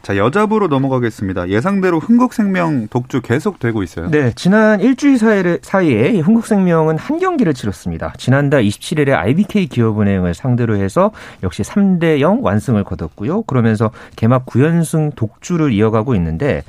네. 0.00 0.02
자, 0.02 0.16
여자부로 0.16 0.66
넘어가겠습니다. 0.68 1.48
예상대로 1.48 1.98
흥국생명 1.98 2.88
독주 2.88 3.20
계속되고 3.20 3.82
있어요. 3.82 4.10
네, 4.10 4.32
지난 4.34 4.80
일주일 4.80 5.18
사이에 5.62 6.18
흥국생명은 6.20 6.98
한 6.98 7.18
경기를 7.18 7.54
치렀습니다. 7.54 8.12
지난달 8.16 8.64
27일에 8.64 9.12
IBK 9.12 9.66
기업은행을 9.68 10.34
상대로 10.34 10.76
해서 10.76 11.10
역시 11.42 11.62
3대 11.62 12.20
0 12.20 12.42
완승을 12.42 12.84
거뒀고요. 12.84 13.42
그러면서 13.42 13.90
개막 14.16 14.46
9연승 14.46 15.14
독주를 15.14 15.72
이어가고 15.72 16.14
있는데 16.14 16.62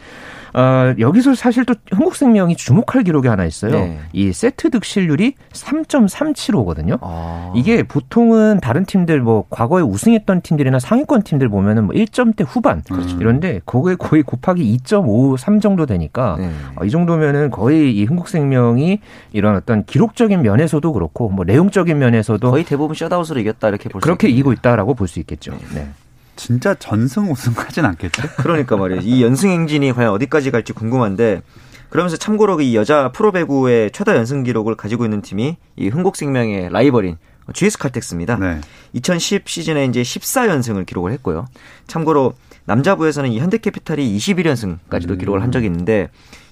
어, 0.53 0.93
여기서 0.99 1.35
사실 1.35 1.65
또 1.65 1.75
흥국생명이 1.91 2.55
주목할 2.55 3.03
기록이 3.03 3.27
하나 3.27 3.45
있어요. 3.45 3.71
네. 3.71 3.99
이 4.13 4.33
세트 4.33 4.69
득실률이 4.71 5.35
3.375거든요. 5.53 6.97
아. 7.01 7.51
이게 7.55 7.83
보통은 7.83 8.59
다른 8.61 8.85
팀들 8.85 9.21
뭐 9.21 9.45
과거에 9.49 9.81
우승했던 9.81 10.41
팀들이나 10.41 10.79
상위권 10.79 11.23
팀들 11.23 11.49
보면은 11.49 11.85
뭐 11.85 11.95
1점대 11.95 12.43
후반 12.47 12.81
그렇죠. 12.83 13.17
이런데 13.19 13.61
거기에 13.65 13.95
거의 13.95 14.23
곱하기 14.23 14.77
2.53 14.79 15.61
정도 15.61 15.85
되니까 15.85 16.35
네. 16.39 16.49
어, 16.75 16.85
이 16.85 16.89
정도면은 16.89 17.51
거의 17.51 17.95
이 17.95 18.05
흥국생명이 18.05 18.99
이런 19.33 19.55
어떤 19.55 19.85
기록적인 19.85 20.41
면에서도 20.41 20.91
그렇고 20.93 21.29
뭐 21.29 21.45
내용적인 21.45 21.97
면에서도 21.97 22.49
거의 22.51 22.63
대부분 22.63 22.95
셧아웃으로 22.95 23.39
이겼다 23.39 23.69
이렇게 23.69 23.89
볼수 23.89 24.03
그렇게 24.03 24.27
이기고 24.29 24.51
있다라고 24.53 24.95
볼 24.95 25.11
수 25.11 25.19
있겠죠. 25.19 25.51
네. 25.73 25.89
진짜 26.35 26.73
전승 26.75 27.31
우승까지는 27.31 27.89
않겠죠? 27.89 28.23
그러니까 28.37 28.77
말이에요. 28.77 29.01
이 29.01 29.23
연승 29.23 29.49
행진이 29.49 29.93
과연 29.93 30.11
어디까지 30.11 30.51
갈지 30.51 30.73
궁금한데 30.73 31.41
그러면서 31.89 32.15
참고로 32.17 32.61
이 32.61 32.75
여자 32.75 33.11
프로배구의 33.11 33.91
최다 33.91 34.15
연승 34.15 34.43
기록을 34.43 34.75
가지고 34.75 35.05
있는 35.05 35.21
팀이 35.21 35.57
이 35.75 35.87
흥국생명의 35.89 36.69
라이벌인 36.71 37.17
GS 37.53 37.77
칼텍스입니다. 37.79 38.37
네. 38.37 38.61
2010 38.93 39.47
시즌에 39.47 39.85
이제 39.85 40.01
14연승을 40.01 40.85
기록을 40.85 41.11
했고요. 41.11 41.47
참고로 41.87 42.33
남자부에서는 42.65 43.31
이 43.31 43.39
현대캐피탈이 43.39 44.17
21연승까지도 44.17 45.11
음. 45.11 45.17
기록을 45.17 45.41
한 45.41 45.51
적이 45.51 45.65
있는데 45.65 46.09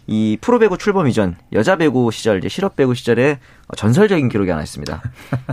이 0.08 0.38
프로배구 0.42 0.78
출범 0.78 1.08
이전 1.08 1.38
여자 1.54 1.76
배구 1.76 2.10
시절 2.12 2.40
이제 2.40 2.50
실업 2.50 2.76
배구 2.76 2.96
시절에 2.96 3.40
전설적인 3.78 4.28
기록이 4.28 4.50
하나 4.50 4.64
있습니다. 4.64 5.02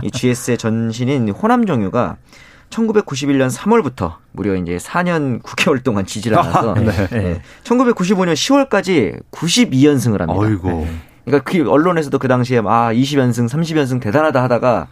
이 0.01 0.09
GS의 0.11 0.57
전신인 0.57 1.29
호남정유가 1.29 2.17
1991년 2.69 3.49
3월부터 3.51 4.15
무려 4.31 4.55
이제 4.55 4.77
4년 4.77 5.41
9개월 5.41 5.83
동안 5.83 6.05
지지를 6.05 6.37
하면서 6.37 6.73
네. 6.73 7.07
네. 7.07 7.41
1995년 7.63 8.33
10월까지 8.33 9.21
92연승을 9.31 10.19
합니다. 10.19 10.33
어이고. 10.33 10.69
네. 10.69 10.91
그러니까 11.25 11.51
그 11.51 11.69
언론에서도 11.69 12.17
그 12.19 12.27
당시에 12.27 12.59
아 12.59 12.91
20연승, 12.93 13.49
30연승 13.49 14.01
대단하다 14.01 14.43
하다가 14.43 14.87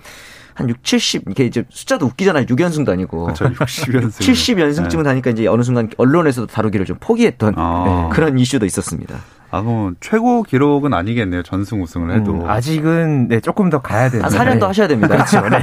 한 0.53 0.69
6, 0.69 0.83
70 0.83 1.23
이게 1.29 1.45
이제 1.45 1.65
숫자도 1.69 2.05
웃기잖아요. 2.05 2.45
6연승도 2.45 2.89
아니고. 2.89 3.25
그렇죠. 3.25 3.45
60연승. 3.45 4.09
70연승쯤은 4.09 5.03
네. 5.03 5.09
하니까 5.09 5.29
이제 5.31 5.47
어느 5.47 5.63
순간 5.63 5.89
언론에서도 5.97 6.47
다루기를 6.47 6.85
좀 6.85 6.97
포기했던 6.99 7.55
아. 7.57 8.09
그런 8.11 8.39
이슈도 8.39 8.65
있었습니다. 8.65 9.17
아, 9.55 9.61
뭐 9.61 9.93
최고 10.01 10.43
기록은 10.43 10.93
아니겠네요. 10.93 11.41
전승 11.43 11.81
우승을 11.81 12.13
해도. 12.13 12.33
음, 12.33 12.49
아직은 12.49 13.29
네, 13.29 13.39
조금 13.39 13.69
더 13.69 13.81
가야 13.81 14.09
되는. 14.09 14.25
아, 14.25 14.27
4년 14.27 14.59
더 14.59 14.67
하셔야 14.67 14.89
됩니다. 14.89 15.15
그렇죠. 15.15 15.47
네. 15.47 15.59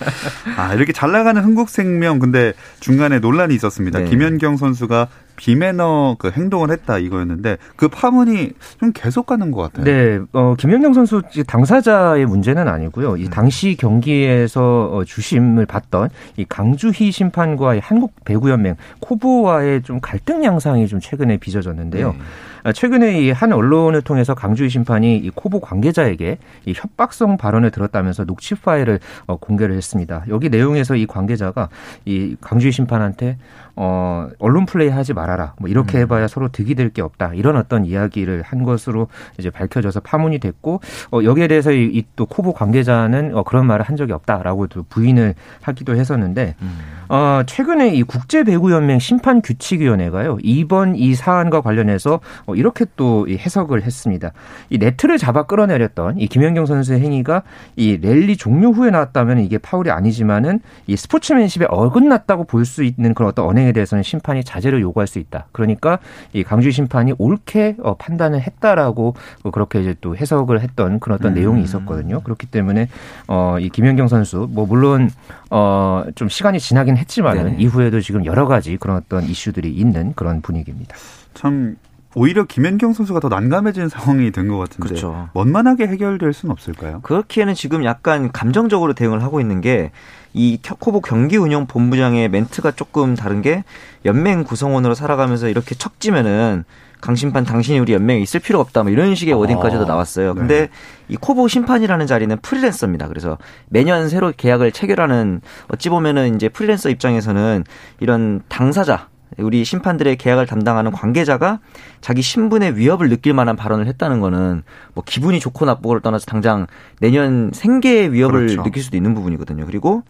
아, 0.56 0.72
이렇게 0.72 0.94
잘 0.94 1.12
나가는 1.12 1.42
흥국생명 1.42 2.18
근데 2.18 2.54
중간에 2.80 3.18
논란이 3.18 3.54
있었습니다. 3.54 3.98
네. 3.98 4.04
김연경 4.06 4.56
선수가 4.56 5.08
비매너 5.36 6.16
그 6.18 6.30
행동을 6.30 6.70
했다 6.70 6.96
이거였는데 6.96 7.58
그 7.76 7.88
파문이 7.88 8.52
좀 8.80 8.92
계속 8.94 9.26
가는 9.26 9.50
것 9.50 9.62
같아요. 9.62 9.84
네, 9.84 10.18
어, 10.32 10.54
김연경 10.58 10.94
선수 10.94 11.20
당사자의 11.46 12.24
문제는 12.24 12.66
아니고요. 12.66 13.18
이 13.18 13.24
음. 13.24 13.30
당시 13.30 13.76
경기에서 13.78 14.90
어, 14.92 15.04
주심을 15.04 15.66
받던 15.66 16.08
이 16.38 16.46
강주희 16.48 17.12
심판과 17.12 17.78
한국 17.82 18.14
배구연맹 18.24 18.76
코보와의 19.00 19.82
좀 19.82 20.00
갈등 20.00 20.42
양상이 20.42 20.88
좀 20.88 21.00
최근에 21.00 21.36
빚어졌는데요. 21.36 22.12
네. 22.12 22.18
아, 22.66 22.72
최근에 22.72 23.20
이 23.22 23.30
한 23.30 23.52
언론을 23.52 24.02
통해서 24.02 24.34
강주희 24.34 24.68
심판이 24.70 25.18
이 25.18 25.30
코보 25.30 25.60
관계자에게 25.60 26.38
이 26.64 26.72
협박성 26.74 27.36
발언을 27.36 27.70
들었다면서 27.70 28.24
녹취 28.24 28.56
파일을 28.56 28.98
어, 29.26 29.36
공개를 29.36 29.76
했습니다. 29.76 30.24
여기 30.28 30.48
내용에서 30.48 30.96
이 30.96 31.06
관계자가 31.06 31.68
이 32.06 32.34
강주희 32.40 32.72
심판한테 32.72 33.38
어, 33.76 34.28
언론 34.38 34.64
플레이 34.66 34.88
하지 34.88 35.12
말아라. 35.12 35.54
뭐 35.58 35.68
이렇게 35.68 35.98
음. 35.98 36.02
해봐야 36.02 36.28
서로 36.28 36.48
득이 36.48 36.74
될 36.74 36.86
게 36.90 37.02
없다. 37.02 37.32
이런 37.34 37.56
어떤 37.56 37.84
이야기를 37.84 38.42
한 38.42 38.62
것으로 38.62 39.08
이제 39.38 39.50
밝혀져서 39.50 40.00
파문이 40.00 40.38
됐고 40.38 40.80
어, 41.12 41.20
여기에 41.22 41.48
대해서 41.48 41.72
이또 41.72 42.24
코보 42.26 42.52
관계자는 42.54 43.34
어, 43.36 43.42
그런 43.42 43.66
말을 43.66 43.84
한 43.84 43.96
적이 43.96 44.12
없다라고 44.12 44.68
또 44.68 44.84
부인을 44.88 45.34
하기도 45.62 45.94
했었는데 45.96 46.54
음. 46.62 46.78
어, 47.08 47.42
최근에 47.46 47.90
이 47.94 48.02
국제 48.02 48.44
배구 48.44 48.72
연맹 48.72 48.98
심판 48.98 49.40
규칙 49.42 49.80
위원회가요 49.80 50.38
이번 50.42 50.96
이 50.96 51.14
사안과 51.14 51.60
관련해서 51.60 52.20
어, 52.46 52.54
이렇게 52.54 52.84
또 52.96 53.26
해석을 53.28 53.82
했습니다. 53.82 54.30
이 54.70 54.78
네트를 54.78 55.18
잡아 55.18 55.42
끌어내렸던 55.42 56.18
이 56.18 56.28
김연경 56.28 56.66
선수의 56.66 57.00
행위가 57.00 57.42
이 57.76 57.98
랠리 58.00 58.36
종료 58.36 58.72
후에 58.72 58.90
나왔다면 58.90 59.40
이게 59.40 59.58
파울이 59.58 59.90
아니지만은 59.90 60.60
이 60.86 60.96
스포츠맨십에 60.96 61.66
어긋났다고 61.68 62.44
볼 62.44 62.64
수 62.64 62.82
있는 62.84 63.12
그런 63.14 63.28
어떤 63.28 63.46
언행 63.46 63.65
진행에 63.66 63.72
대해서는 63.72 64.02
심판이 64.02 64.44
자제를 64.44 64.80
요구할 64.80 65.06
수 65.06 65.18
있다. 65.18 65.46
그러니까 65.52 65.98
이 66.32 66.44
강주희 66.44 66.72
심판이 66.72 67.12
옳게 67.18 67.76
어, 67.82 67.96
판단을 67.96 68.40
했다라고 68.40 69.14
뭐 69.42 69.52
그렇게 69.52 69.80
이제 69.80 69.94
또 70.00 70.16
해석을 70.16 70.60
했던 70.60 71.00
그런 71.00 71.18
어떤 71.18 71.32
음. 71.32 71.34
내용이 71.34 71.62
있었거든요. 71.62 72.20
그렇기 72.20 72.46
때문에 72.46 72.88
어, 73.26 73.56
이 73.60 73.68
김연경 73.68 74.08
선수 74.08 74.48
뭐 74.50 74.66
물론 74.66 75.10
어, 75.50 76.04
좀 76.14 76.28
시간이 76.28 76.60
지나긴 76.60 76.96
했지만은 76.96 77.56
네. 77.56 77.56
이후에도 77.58 78.00
지금 78.00 78.24
여러 78.24 78.46
가지 78.46 78.76
그런 78.76 78.96
어떤 78.96 79.24
이슈들이 79.24 79.72
있는 79.72 80.12
그런 80.14 80.40
분위기입니다. 80.40 80.96
참 81.34 81.76
오히려 82.18 82.44
김연경 82.44 82.94
선수가 82.94 83.20
더 83.20 83.28
난감해진 83.28 83.90
상황이 83.90 84.30
된 84.32 84.48
것 84.48 84.56
같은데 84.56 84.88
그렇죠. 84.88 85.28
원만하게 85.34 85.86
해결될 85.86 86.32
수는 86.32 86.50
없을까요? 86.50 87.00
그렇기에는 87.02 87.52
지금 87.54 87.84
약간 87.84 88.32
감정적으로 88.32 88.94
대응을 88.94 89.22
하고 89.22 89.40
있는 89.40 89.60
게 89.60 89.92
이 90.36 90.58
코보 90.78 91.00
경기 91.00 91.38
운영 91.38 91.66
본부장의 91.66 92.28
멘트가 92.28 92.72
조금 92.72 93.14
다른 93.16 93.40
게 93.40 93.64
연맹 94.04 94.44
구성원으로 94.44 94.94
살아가면서 94.94 95.48
이렇게 95.48 95.74
척지면은 95.74 96.64
강심판 97.00 97.44
당신이 97.44 97.78
우리 97.78 97.94
연맹에 97.94 98.20
있을 98.20 98.40
필요가 98.40 98.60
없다 98.60 98.82
뭐 98.82 98.92
이런 98.92 99.14
식의 99.14 99.32
워딩까지도 99.32 99.84
아, 99.84 99.86
나왔어요. 99.86 100.34
네. 100.34 100.38
근데 100.38 100.68
이 101.08 101.16
코보 101.16 101.48
심판이라는 101.48 102.06
자리는 102.06 102.36
프리랜서입니다. 102.42 103.08
그래서 103.08 103.38
매년 103.70 104.10
새로 104.10 104.30
계약을 104.36 104.72
체결하는 104.72 105.40
어찌 105.68 105.88
보면은 105.88 106.34
이제 106.34 106.50
프리랜서 106.50 106.90
입장에서는 106.90 107.64
이런 108.00 108.42
당사자 108.48 109.08
우리 109.38 109.64
심판들의 109.64 110.16
계약을 110.16 110.46
담당하는 110.46 110.90
관계자가 110.92 111.60
자기 112.00 112.22
신분의 112.22 112.76
위협을 112.76 113.08
느낄 113.08 113.34
만한 113.34 113.56
발언을 113.56 113.86
했다는 113.86 114.20
거는 114.20 114.62
뭐 114.94 115.04
기분이 115.04 115.40
좋고 115.40 115.64
나쁘고를 115.66 116.00
떠나서 116.00 116.26
당장 116.26 116.66
내년 117.00 117.50
생계의 117.52 118.12
위협을 118.12 118.46
그렇죠. 118.46 118.62
느낄 118.62 118.82
수도 118.82 118.96
있는 118.96 119.14
부분이거든요. 119.14 119.66
그리고 119.66 120.02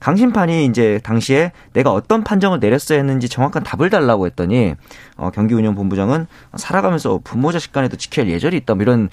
강심판이 0.00 0.64
이제 0.64 0.98
당시에 1.04 1.52
내가 1.74 1.92
어떤 1.92 2.24
판정을 2.24 2.58
내렸어야 2.58 2.98
했는지 2.98 3.28
정확한 3.28 3.62
답을 3.62 3.90
달라고 3.90 4.26
했더니 4.26 4.74
어, 5.16 5.30
경기운영본부장은 5.30 6.26
살아가면서 6.56 7.20
부모 7.22 7.52
자식 7.52 7.72
간에도 7.72 7.96
지켜야 7.96 8.24
할 8.24 8.32
예절이 8.32 8.56
있다 8.56 8.74
뭐 8.74 8.82
이런 8.82 9.10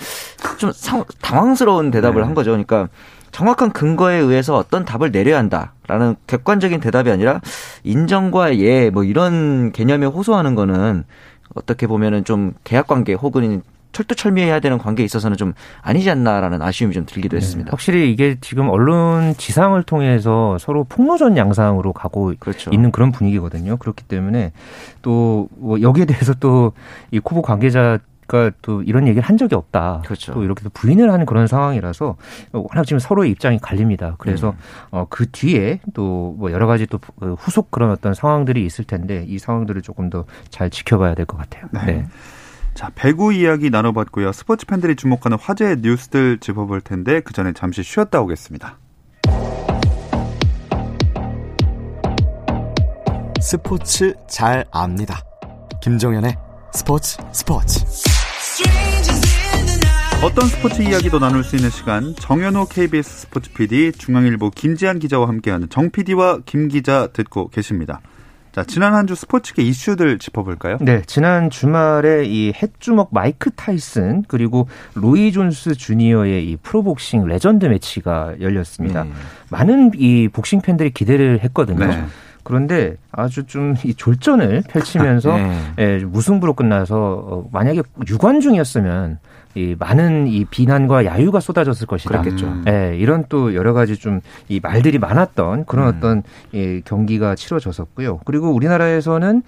좀 0.58 0.72
상, 0.72 1.04
당황스러운 1.22 1.92
대답을 1.92 2.22
네. 2.22 2.26
한 2.26 2.34
거죠. 2.34 2.52
그러니까 2.52 2.88
정확한 3.38 3.72
근거에 3.72 4.16
의해서 4.16 4.56
어떤 4.58 4.84
답을 4.84 5.12
내려야 5.12 5.38
한다라는 5.38 6.16
객관적인 6.26 6.80
대답이 6.80 7.12
아니라 7.12 7.40
인정과 7.84 8.58
예 8.58 8.90
뭐 8.90 9.04
이런 9.04 9.72
개념에 9.74 10.08
호소하는 10.08 10.56
거는 10.56 11.04
어떻게 11.54 11.86
보면은 11.86 12.24
좀 12.24 12.54
계약 12.64 12.88
관계 12.88 13.14
혹은 13.14 13.62
철두철미해야 13.92 14.60
되는 14.60 14.80
관계에 14.80 15.06
있어서는 15.06 15.38
좀 15.38 15.54
아니지 15.84 16.10
않나라는 16.10 16.64
아쉬움이 16.64 16.96
좀 16.96 17.06
들기도 17.06 17.38
네. 17.38 17.42
했습니다. 17.42 17.70
확실히 17.72 18.12
이게 18.12 18.38
지금 18.42 18.70
언론 18.70 19.36
지상을 19.38 19.82
통해서 19.84 20.58
서로 20.60 20.84
폭로전 20.86 21.38
양상으로 21.38 21.94
가고 21.94 22.34
그렇죠. 22.40 22.72
있는 22.74 22.92
그런 22.92 23.12
분위기거든요. 23.12 23.78
그렇기 23.78 24.04
때문에 24.06 24.52
또뭐 25.04 25.82
여기에 25.82 26.06
대해서 26.06 26.34
또 26.34 26.74
이 27.12 27.20
코보 27.20 27.44
관계자 27.44 28.00
그러니까 28.28 28.56
또 28.62 28.84
이런 28.84 29.08
얘기를 29.08 29.28
한 29.28 29.38
적이 29.38 29.56
없다. 29.56 30.02
그렇죠. 30.06 30.34
또 30.34 30.44
이렇게 30.44 30.64
또 30.64 30.70
부인을 30.70 31.12
하는 31.12 31.26
그런 31.26 31.48
상황이라서 31.48 32.18
워낙 32.52 32.84
지금 32.86 33.00
서로의 33.00 33.32
입장이 33.32 33.58
갈립니다. 33.60 34.16
그래서 34.20 34.50
음. 34.52 34.56
어, 34.92 35.08
그 35.10 35.30
뒤에 35.32 35.80
또 35.94 36.36
뭐 36.38 36.52
여러 36.52 36.68
가지 36.68 36.86
또그 36.86 37.36
후속 37.40 37.72
그런 37.72 37.90
어떤 37.92 38.14
상황들이 38.14 38.66
있을 38.66 38.84
텐데 38.86 39.24
이 39.28 39.40
상황들을 39.40 39.82
조금 39.82 40.10
더 40.10 40.26
잘 40.50 40.70
지켜봐야 40.70 41.16
될 41.16 41.26
것 41.26 41.38
같아요. 41.38 41.66
네. 41.72 41.86
네. 41.86 42.06
자, 42.74 42.92
배구 42.96 43.34
이야기 43.34 43.70
나눠봤고요. 43.70 44.32
스포츠 44.34 44.66
팬들이 44.66 44.96
주목하는 44.96 45.38
화제의 45.40 45.78
뉴스들 45.82 46.40
짚어볼 46.40 46.82
텐데 46.82 47.22
그 47.22 47.34
전에 47.34 47.54
잠시 47.54 47.82
쉬었다 47.82 48.22
오겠습니다. 48.22 48.78
스포츠 53.42 54.14
잘 54.28 54.66
압니다. 54.72 55.22
김정현의 55.82 56.36
스포츠 56.74 57.18
스포츠. 57.32 58.17
어떤 60.24 60.48
스포츠 60.48 60.82
이야기도 60.82 61.20
나눌 61.20 61.44
수 61.44 61.56
있는 61.56 61.70
시간 61.70 62.16
정현호 62.16 62.66
KBS 62.66 63.22
스포츠 63.22 63.52
PD 63.54 63.92
중앙일보 63.92 64.50
김지한 64.50 65.00
기자와 65.00 65.28
함께하는 65.28 65.70
정 65.70 65.92
PD와 65.92 66.40
김 66.46 66.68
기자 66.68 67.08
듣고 67.14 67.50
계십니다. 67.50 68.02
자, 68.52 68.64
지난 68.64 68.96
한 68.96 69.06
주 69.06 69.14
스포츠계 69.14 69.62
이슈들 69.62 70.18
짚어볼까요? 70.18 70.80
네, 70.82 71.04
지난 71.06 71.52
주말에 71.52 72.26
이 72.26 72.52
핵주먹 72.56 73.10
마이크 73.12 73.52
타이슨 73.52 74.24
그리고 74.28 74.68
로이 74.96 75.32
존스 75.32 75.76
주니어의 75.76 76.50
이 76.50 76.58
프로복싱 76.58 77.26
레전드 77.28 77.68
매치가 77.68 78.34
열렸습니다. 78.42 79.04
네. 79.04 79.12
많은 79.52 79.92
이 79.96 80.28
복싱 80.30 80.62
팬들이 80.62 80.90
기대를 80.90 81.44
했거든요. 81.44 81.86
네. 81.86 82.04
그런데 82.48 82.96
아주 83.12 83.46
좀 83.46 83.76
이 83.84 83.94
졸전을 83.94 84.64
펼치면서 84.70 85.36
네. 85.36 85.74
예, 85.80 85.98
무승부로 86.06 86.54
끝나서 86.54 86.96
어, 86.98 87.50
만약에 87.52 87.82
유관 88.10 88.40
중이었으면 88.40 89.20
이 89.56 89.76
많은 89.78 90.28
이 90.28 90.46
비난과 90.46 91.04
야유가 91.04 91.42
쏟아졌을 91.42 91.86
것이다. 91.88 92.22
그렇겠죠. 92.22 92.54
예, 92.70 92.96
이런 92.98 93.26
또 93.28 93.54
여러 93.54 93.74
가지 93.74 93.98
좀 93.98 94.22
이 94.48 94.62
말들이 94.62 94.98
많았던 94.98 95.66
그런 95.66 95.88
음. 95.90 95.94
어떤 95.98 96.24
이 96.54 96.82
경기가 96.86 97.36
치러졌었고요. 97.36 98.22
그리고 98.24 98.50
우리나라에서는 98.52 99.44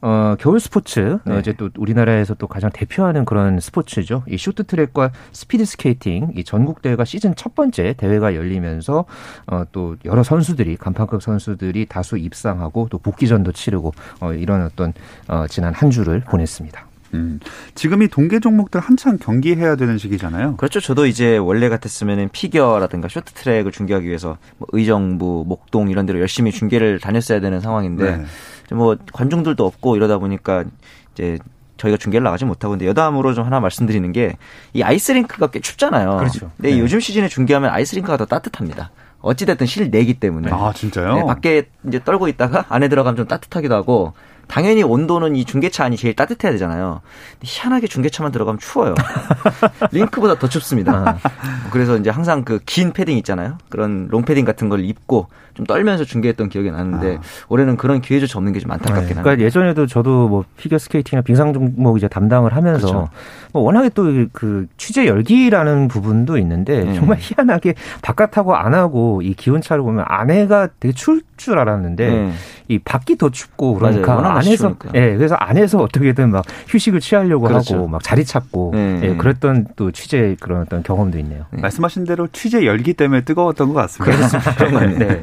어, 0.00 0.36
겨울 0.38 0.60
스포츠 0.60 1.18
네. 1.24 1.34
어, 1.34 1.38
이제 1.38 1.52
또 1.52 1.70
우리나라에서 1.76 2.34
또 2.34 2.46
가장 2.46 2.70
대표하는 2.72 3.24
그런 3.24 3.60
스포츠죠. 3.60 4.22
이 4.28 4.36
쇼트트랙과 4.36 5.10
스피드 5.32 5.64
스케이팅 5.64 6.32
이 6.36 6.44
전국 6.44 6.82
대회가 6.82 7.04
시즌 7.04 7.34
첫 7.34 7.54
번째 7.54 7.94
대회가 7.96 8.34
열리면서 8.34 9.04
어, 9.46 9.64
또 9.72 9.96
여러 10.04 10.22
선수들이 10.22 10.76
간판급 10.76 11.22
선수들이 11.22 11.86
다수 11.86 12.18
입상하고 12.18 12.88
또 12.90 12.98
복귀전도 12.98 13.52
치르고 13.52 13.92
어, 14.20 14.32
이런 14.32 14.62
어떤 14.62 14.92
어, 15.28 15.46
지난 15.48 15.74
한 15.74 15.90
주를 15.90 16.20
보냈습니다. 16.20 16.86
음, 17.14 17.40
지금 17.74 18.02
이 18.02 18.08
동계 18.08 18.40
종목들 18.40 18.80
한창 18.80 19.18
경기해야 19.18 19.76
되는 19.76 19.98
시기잖아요. 19.98 20.56
그렇죠. 20.56 20.80
저도 20.80 21.06
이제 21.06 21.36
원래 21.36 21.68
같았으면은 21.68 22.28
피겨라든가 22.30 23.08
쇼트트랙을 23.08 23.72
중계하기 23.72 24.06
위해서 24.06 24.38
뭐 24.58 24.68
의정부, 24.72 25.44
목동 25.46 25.88
이런 25.88 26.06
데로 26.06 26.20
열심히 26.20 26.52
중계를 26.52 27.00
다녔어야 27.00 27.40
되는 27.40 27.60
상황인데 27.60 28.16
네. 28.16 28.24
뭐 28.72 28.96
관중들도 29.12 29.64
없고 29.64 29.96
이러다 29.96 30.18
보니까 30.18 30.64
이제 31.14 31.38
저희가 31.76 31.98
중계를 31.98 32.24
나가지 32.24 32.44
못하고 32.44 32.72
근데 32.72 32.86
여담으로 32.86 33.34
좀 33.34 33.44
하나 33.44 33.60
말씀드리는 33.60 34.10
게 34.12 34.36
이 34.72 34.82
아이스링크가 34.82 35.48
꽤 35.48 35.60
춥잖아요. 35.60 36.16
그렇죠. 36.18 36.50
근데 36.56 36.70
네. 36.72 36.78
요즘 36.80 37.00
시즌에 37.00 37.28
중계하면 37.28 37.70
아이스링크가 37.70 38.16
더 38.16 38.24
따뜻합니다. 38.26 38.90
어찌됐든 39.20 39.66
실내기 39.66 40.14
때문에. 40.14 40.50
아, 40.52 40.72
진짜요? 40.74 41.14
네, 41.14 41.24
밖에 41.24 41.68
이제 41.88 42.02
떨고 42.04 42.28
있다가 42.28 42.66
안에 42.68 42.88
들어가면 42.88 43.16
좀 43.16 43.26
따뜻하기도 43.26 43.74
하고 43.74 44.12
당연히 44.48 44.82
온도는 44.82 45.34
이 45.36 45.44
중계차 45.44 45.84
안이 45.84 45.96
제일 45.96 46.14
따뜻해야 46.14 46.52
되잖아요. 46.52 47.00
희한하게 47.42 47.86
중계차만 47.88 48.32
들어가면 48.32 48.58
추워요. 48.58 48.94
링크보다 49.92 50.38
더 50.38 50.48
춥습니다. 50.48 51.18
아. 51.22 51.70
그래서 51.70 51.96
이제 51.96 52.10
항상 52.10 52.44
그 52.44 52.60
긴 52.66 52.92
패딩 52.92 53.16
있잖아요. 53.18 53.58
그런 53.68 54.08
롱 54.10 54.22
패딩 54.24 54.44
같은 54.44 54.68
걸 54.68 54.84
입고 54.84 55.28
좀 55.54 55.64
떨면서 55.66 56.04
중계했던 56.04 56.48
기억이 56.50 56.70
나는데 56.70 57.16
아. 57.16 57.20
올해는 57.48 57.76
그런 57.76 58.00
기회조차 58.00 58.38
없는 58.38 58.52
게 58.52 58.60
좀 58.60 58.70
안타깝긴 58.72 58.94
네. 59.08 59.14
합니다. 59.14 59.22
그러니까 59.22 59.44
예전에도 59.44 59.86
저도 59.86 60.28
뭐 60.28 60.44
피겨 60.56 60.78
스케이팅이나 60.78 61.22
빙상 61.22 61.52
종목 61.52 61.96
이제 61.98 62.08
담당을 62.08 62.54
하면서 62.54 62.86
그렇죠. 62.86 63.08
뭐 63.52 63.62
워낙에 63.62 63.90
또 63.90 64.06
그 64.32 64.66
취재 64.76 65.06
열기라는 65.06 65.88
부분도 65.88 66.38
있는데 66.38 66.84
네. 66.84 66.94
정말 66.94 67.18
희한하게 67.20 67.74
바깥하고 68.02 68.54
안 68.56 68.74
하고 68.74 69.20
이 69.22 69.34
기온 69.34 69.60
차를 69.60 69.82
보면 69.82 70.04
안에가 70.08 70.68
되게 70.80 70.92
추울 70.94 71.22
줄 71.36 71.58
알았는데 71.58 72.10
네. 72.10 72.32
이 72.68 72.78
밖이 72.78 73.16
더 73.18 73.30
춥고 73.30 73.74
그러니까. 73.74 74.06
안에서 74.36 74.76
예 74.94 75.00
네, 75.00 75.16
그래서 75.16 75.34
안에서 75.36 75.78
어떻게든 75.78 76.30
막 76.30 76.44
휴식을 76.68 77.00
취하려고 77.00 77.46
그렇죠. 77.46 77.76
하고 77.76 77.88
막 77.88 78.02
자리 78.02 78.24
찾고 78.24 78.72
네. 78.74 79.00
예, 79.02 79.16
그랬던 79.16 79.68
또 79.76 79.90
취재 79.90 80.36
그런 80.40 80.62
어떤 80.62 80.82
경험도 80.82 81.18
있네요. 81.18 81.44
네. 81.50 81.60
말씀하신 81.62 82.04
대로 82.04 82.28
취재 82.32 82.64
열기 82.66 82.94
때문에 82.94 83.22
뜨거웠던 83.22 83.68
것 83.68 83.74
같습니다. 83.74 84.16
그렇습니다. 84.16 84.86
네. 84.98 85.22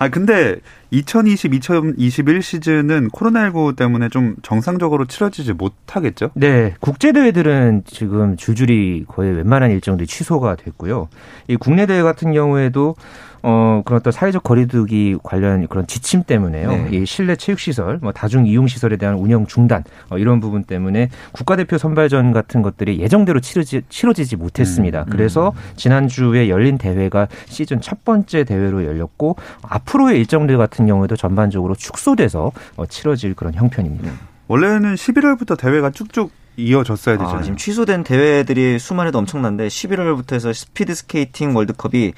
아 0.00 0.08
근데 0.08 0.56
2020, 0.92 1.52
2021 1.52 2.40
시즌은 2.40 3.10
코로나19 3.10 3.76
때문에 3.76 4.08
좀 4.08 4.34
정상적으로 4.42 5.04
치러지지 5.04 5.52
못하겠죠? 5.52 6.30
네, 6.32 6.74
국제 6.80 7.12
대회들은 7.12 7.82
지금 7.86 8.38
줄줄이 8.38 9.04
거의 9.06 9.32
웬만한 9.36 9.70
일정들이 9.70 10.06
취소가 10.06 10.56
됐고요. 10.56 11.08
이 11.48 11.56
국내 11.56 11.84
대회 11.84 12.00
같은 12.00 12.32
경우에도 12.32 12.96
어, 13.42 13.82
그런 13.86 14.00
어떤 14.00 14.12
사회적 14.12 14.42
거리두기 14.42 15.16
관련 15.22 15.66
그런 15.66 15.86
지침 15.86 16.24
때문에요. 16.24 16.70
네. 16.70 16.88
이 16.92 17.06
실내 17.06 17.36
체육 17.36 17.58
시설, 17.58 17.98
뭐 18.02 18.12
다중 18.12 18.46
이용 18.46 18.66
시설에 18.66 18.96
대한 18.96 19.14
운영 19.14 19.46
중단, 19.46 19.82
어, 20.10 20.18
이런 20.18 20.40
부분 20.40 20.64
때문에 20.64 21.08
국가대표 21.32 21.78
선발전 21.78 22.32
같은 22.32 22.60
것들이 22.60 23.00
예정대로 23.00 23.40
치러지, 23.40 23.82
치러지지 23.88 24.36
못했습니다. 24.36 25.00
음, 25.00 25.04
음. 25.04 25.10
그래서 25.10 25.54
지난주에 25.76 26.50
열린 26.50 26.76
대회가 26.76 27.28
시즌 27.46 27.80
첫 27.80 28.04
번째 28.04 28.44
대회로 28.44 28.84
열렸고 28.84 29.36
앞 29.62 29.89
으로의 29.94 30.18
일정들 30.18 30.56
같은 30.58 30.86
경우에도 30.86 31.16
전반적으로 31.16 31.74
축소돼서 31.74 32.52
어, 32.76 32.86
치러질 32.86 33.34
그런 33.34 33.54
형편입니다. 33.54 34.10
네. 34.10 34.16
원래는 34.48 34.94
11월부터 34.94 35.56
대회가 35.58 35.90
쭉쭉 35.90 36.32
이어졌어야 36.56 37.14
아, 37.14 37.18
되잖아요. 37.18 37.38
아, 37.38 37.42
지금 37.42 37.56
취소된 37.56 38.02
대회들이 38.04 38.78
수만 38.78 39.06
해도 39.06 39.18
엄청난데 39.18 39.68
11월부터 39.68 40.34
해서 40.34 40.52
스피드 40.52 40.94
스케이팅 40.94 41.54
월드컵이 41.54 42.12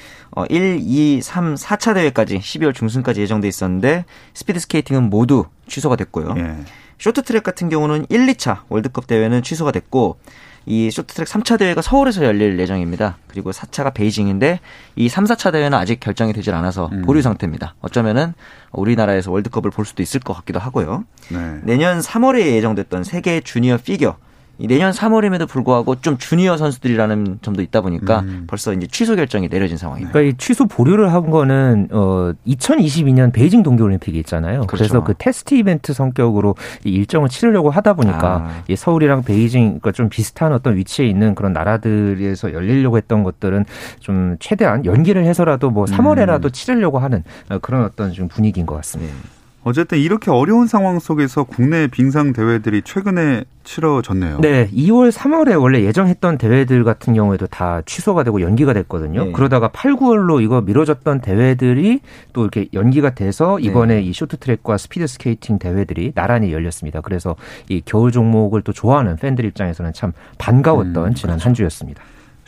1, 0.49 0.79
2, 0.81 1.21
3, 1.23 1.55
4차 1.55 1.95
대회까지 1.95 2.39
12월 2.39 2.75
중순까지 2.75 3.21
예정돼 3.21 3.49
있었는데 3.49 4.05
스피드 4.35 4.59
스케이팅은 4.61 5.11
모두 5.11 5.45
취소가 5.67 5.97
됐고요. 5.97 6.35
예. 6.39 6.57
쇼트트랙 7.03 7.43
같은 7.43 7.69
경우는 7.69 8.07
1, 8.11 8.27
2차 8.27 8.61
월드컵 8.69 9.09
대회는 9.09 9.43
취소가 9.43 9.73
됐고 9.73 10.19
이 10.67 10.89
쇼트트랙 10.93 11.27
3차 11.27 11.59
대회가 11.59 11.83
서울에서 11.83 12.25
열릴 12.25 12.57
예정입니다. 12.61 13.17
그리고 13.27 13.51
4차가 13.51 13.93
베이징인데 13.93 14.61
이 14.95 15.09
3, 15.09 15.25
4차 15.25 15.51
대회는 15.51 15.77
아직 15.77 15.99
결정이 15.99 16.33
되질 16.33 16.55
않아서 16.55 16.91
음. 16.93 17.03
보류 17.03 17.21
상태입니다. 17.21 17.75
어쩌면은 17.81 18.35
우리나라에서 18.71 19.33
월드컵을 19.33 19.73
볼 19.73 19.85
수도 19.85 20.01
있을 20.01 20.21
것 20.21 20.33
같기도 20.35 20.61
하고요. 20.61 21.05
네. 21.31 21.59
내년 21.65 21.99
3월에 21.99 22.39
예정됐던 22.39 23.03
세계 23.03 23.41
주니어 23.41 23.79
피겨 23.79 24.17
내년 24.59 24.93
3월임에도 24.93 25.49
불구하고 25.49 25.97
좀 25.97 26.19
주니어 26.19 26.57
선수들이라는 26.57 27.39
점도 27.43 27.63
있다 27.63 27.81
보니까 27.81 28.21
음. 28.21 28.45
벌써 28.47 28.73
이제 28.73 28.87
취소 28.87 29.17
결정이 29.17 29.49
내려진 29.49 29.77
상황입니다. 29.77 30.13
그러니까 30.13 30.35
이 30.35 30.39
취소 30.39 30.67
보류를 30.67 31.13
한 31.13 31.31
거는 31.31 31.89
어 31.91 32.33
2022년 32.47 33.33
베이징 33.33 33.63
동계 33.63 33.83
올림픽이 33.83 34.19
있잖아요. 34.21 34.67
그렇죠. 34.67 34.85
그래서그 34.85 35.15
테스트 35.19 35.55
이벤트 35.55 35.93
성격으로 35.93 36.55
이 36.85 36.91
일정을 36.91 37.29
치르려고 37.29 37.71
하다 37.71 37.95
보니까 37.95 38.35
아. 38.37 38.63
이 38.69 38.77
서울이랑 38.77 39.25
베이징 39.25 39.65
그러니까 39.65 39.93
좀 39.93 40.09
비슷한 40.09 40.53
어떤 40.53 40.77
위치에 40.77 41.07
있는 41.07 41.35
그런 41.35 41.53
나라들에서 41.53 42.53
열리려고 42.53 42.97
했던 42.97 43.25
것들은 43.25 43.65
좀 44.01 44.37
최대한 44.39 44.85
연기를 44.85 45.25
해서라도 45.25 45.71
뭐 45.71 45.87
3월에라도 45.87 46.45
음. 46.45 46.51
치르려고 46.51 46.99
하는 46.99 47.25
그런 47.63 47.85
어떤 47.85 48.13
좀 48.13 48.29
분위기인 48.29 48.67
것 48.67 48.77
같습니다. 48.77 49.13
네. 49.13 49.21
어쨌든 49.65 49.99
이렇게 49.99 50.31
어려운 50.31 50.67
상황 50.67 50.99
속에서 50.99 51.45
국내 51.45 51.87
빙상 51.87 52.33
대회들이 52.33 52.83
최근에 52.83 53.45
치러졌네요. 53.63 54.41
네, 54.41 54.69
2월, 54.71 55.13
3월에 55.13 55.61
원래 55.61 55.83
예정했던 55.85 56.37
대회들 56.37 56.83
같은 56.83 57.15
경우에도 57.15 57.47
다 57.47 57.81
취소가 57.87 58.25
되고 58.25 58.41
연기가 58.41 58.73
됐거든요. 58.73 59.27
네. 59.27 59.33
그러다가 59.33 59.69
8, 59.69 59.95
9월로 59.95 60.43
이거 60.43 60.61
미뤄졌던 60.63 61.21
대회들이 61.21 62.01
또 62.33 62.43
이렇게 62.43 62.69
연기가 62.73 63.15
돼서 63.15 63.61
이번에 63.61 63.97
네. 63.97 64.03
이 64.03 64.13
쇼트트랙과 64.13 64.79
스피드 64.79 65.07
스케이팅 65.07 65.61
대회들이 65.61 66.13
나란히 66.13 66.53
열렸습니다. 66.53 67.01
그래서 67.01 67.37
이 67.69 67.83
겨울 67.85 68.11
종목을 68.11 68.63
또 68.63 68.73
좋아하는 68.73 69.15
팬들 69.17 69.45
입장에서는 69.45 69.93
참 69.93 70.13
반가웠던 70.39 71.07
음, 71.07 71.15
지난 71.15 71.37
그렇죠. 71.37 71.49
한 71.49 71.55
주였습니다. 71.55 72.03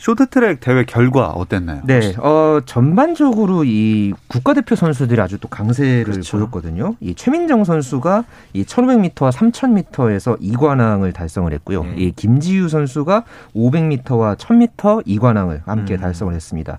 쇼트트랙 0.05 0.59
대회 0.59 0.83
결과 0.83 1.29
어땠나요? 1.29 1.81
네, 1.83 2.13
어, 2.19 2.61
전반적으로 2.63 3.63
이 3.63 4.13
국가대표 4.27 4.75
선수들이 4.75 5.19
아주 5.19 5.39
또 5.39 5.47
강세를 5.47 6.03
그렇죠. 6.03 6.37
보였거든요. 6.37 6.95
이 6.99 7.15
최민정 7.15 7.63
선수가 7.63 8.23
이 8.53 8.63
1500m와 8.65 9.31
3000m에서 9.31 10.39
2관왕을 10.39 11.11
달성을 11.11 11.51
했고요. 11.51 11.85
네. 11.85 11.95
이 11.97 12.11
김지유 12.11 12.69
선수가 12.69 13.23
500m와 13.55 14.37
1000m 14.37 15.07
2관왕을 15.07 15.65
함께 15.65 15.95
음. 15.95 15.99
달성을 15.99 16.31
했습니다. 16.35 16.77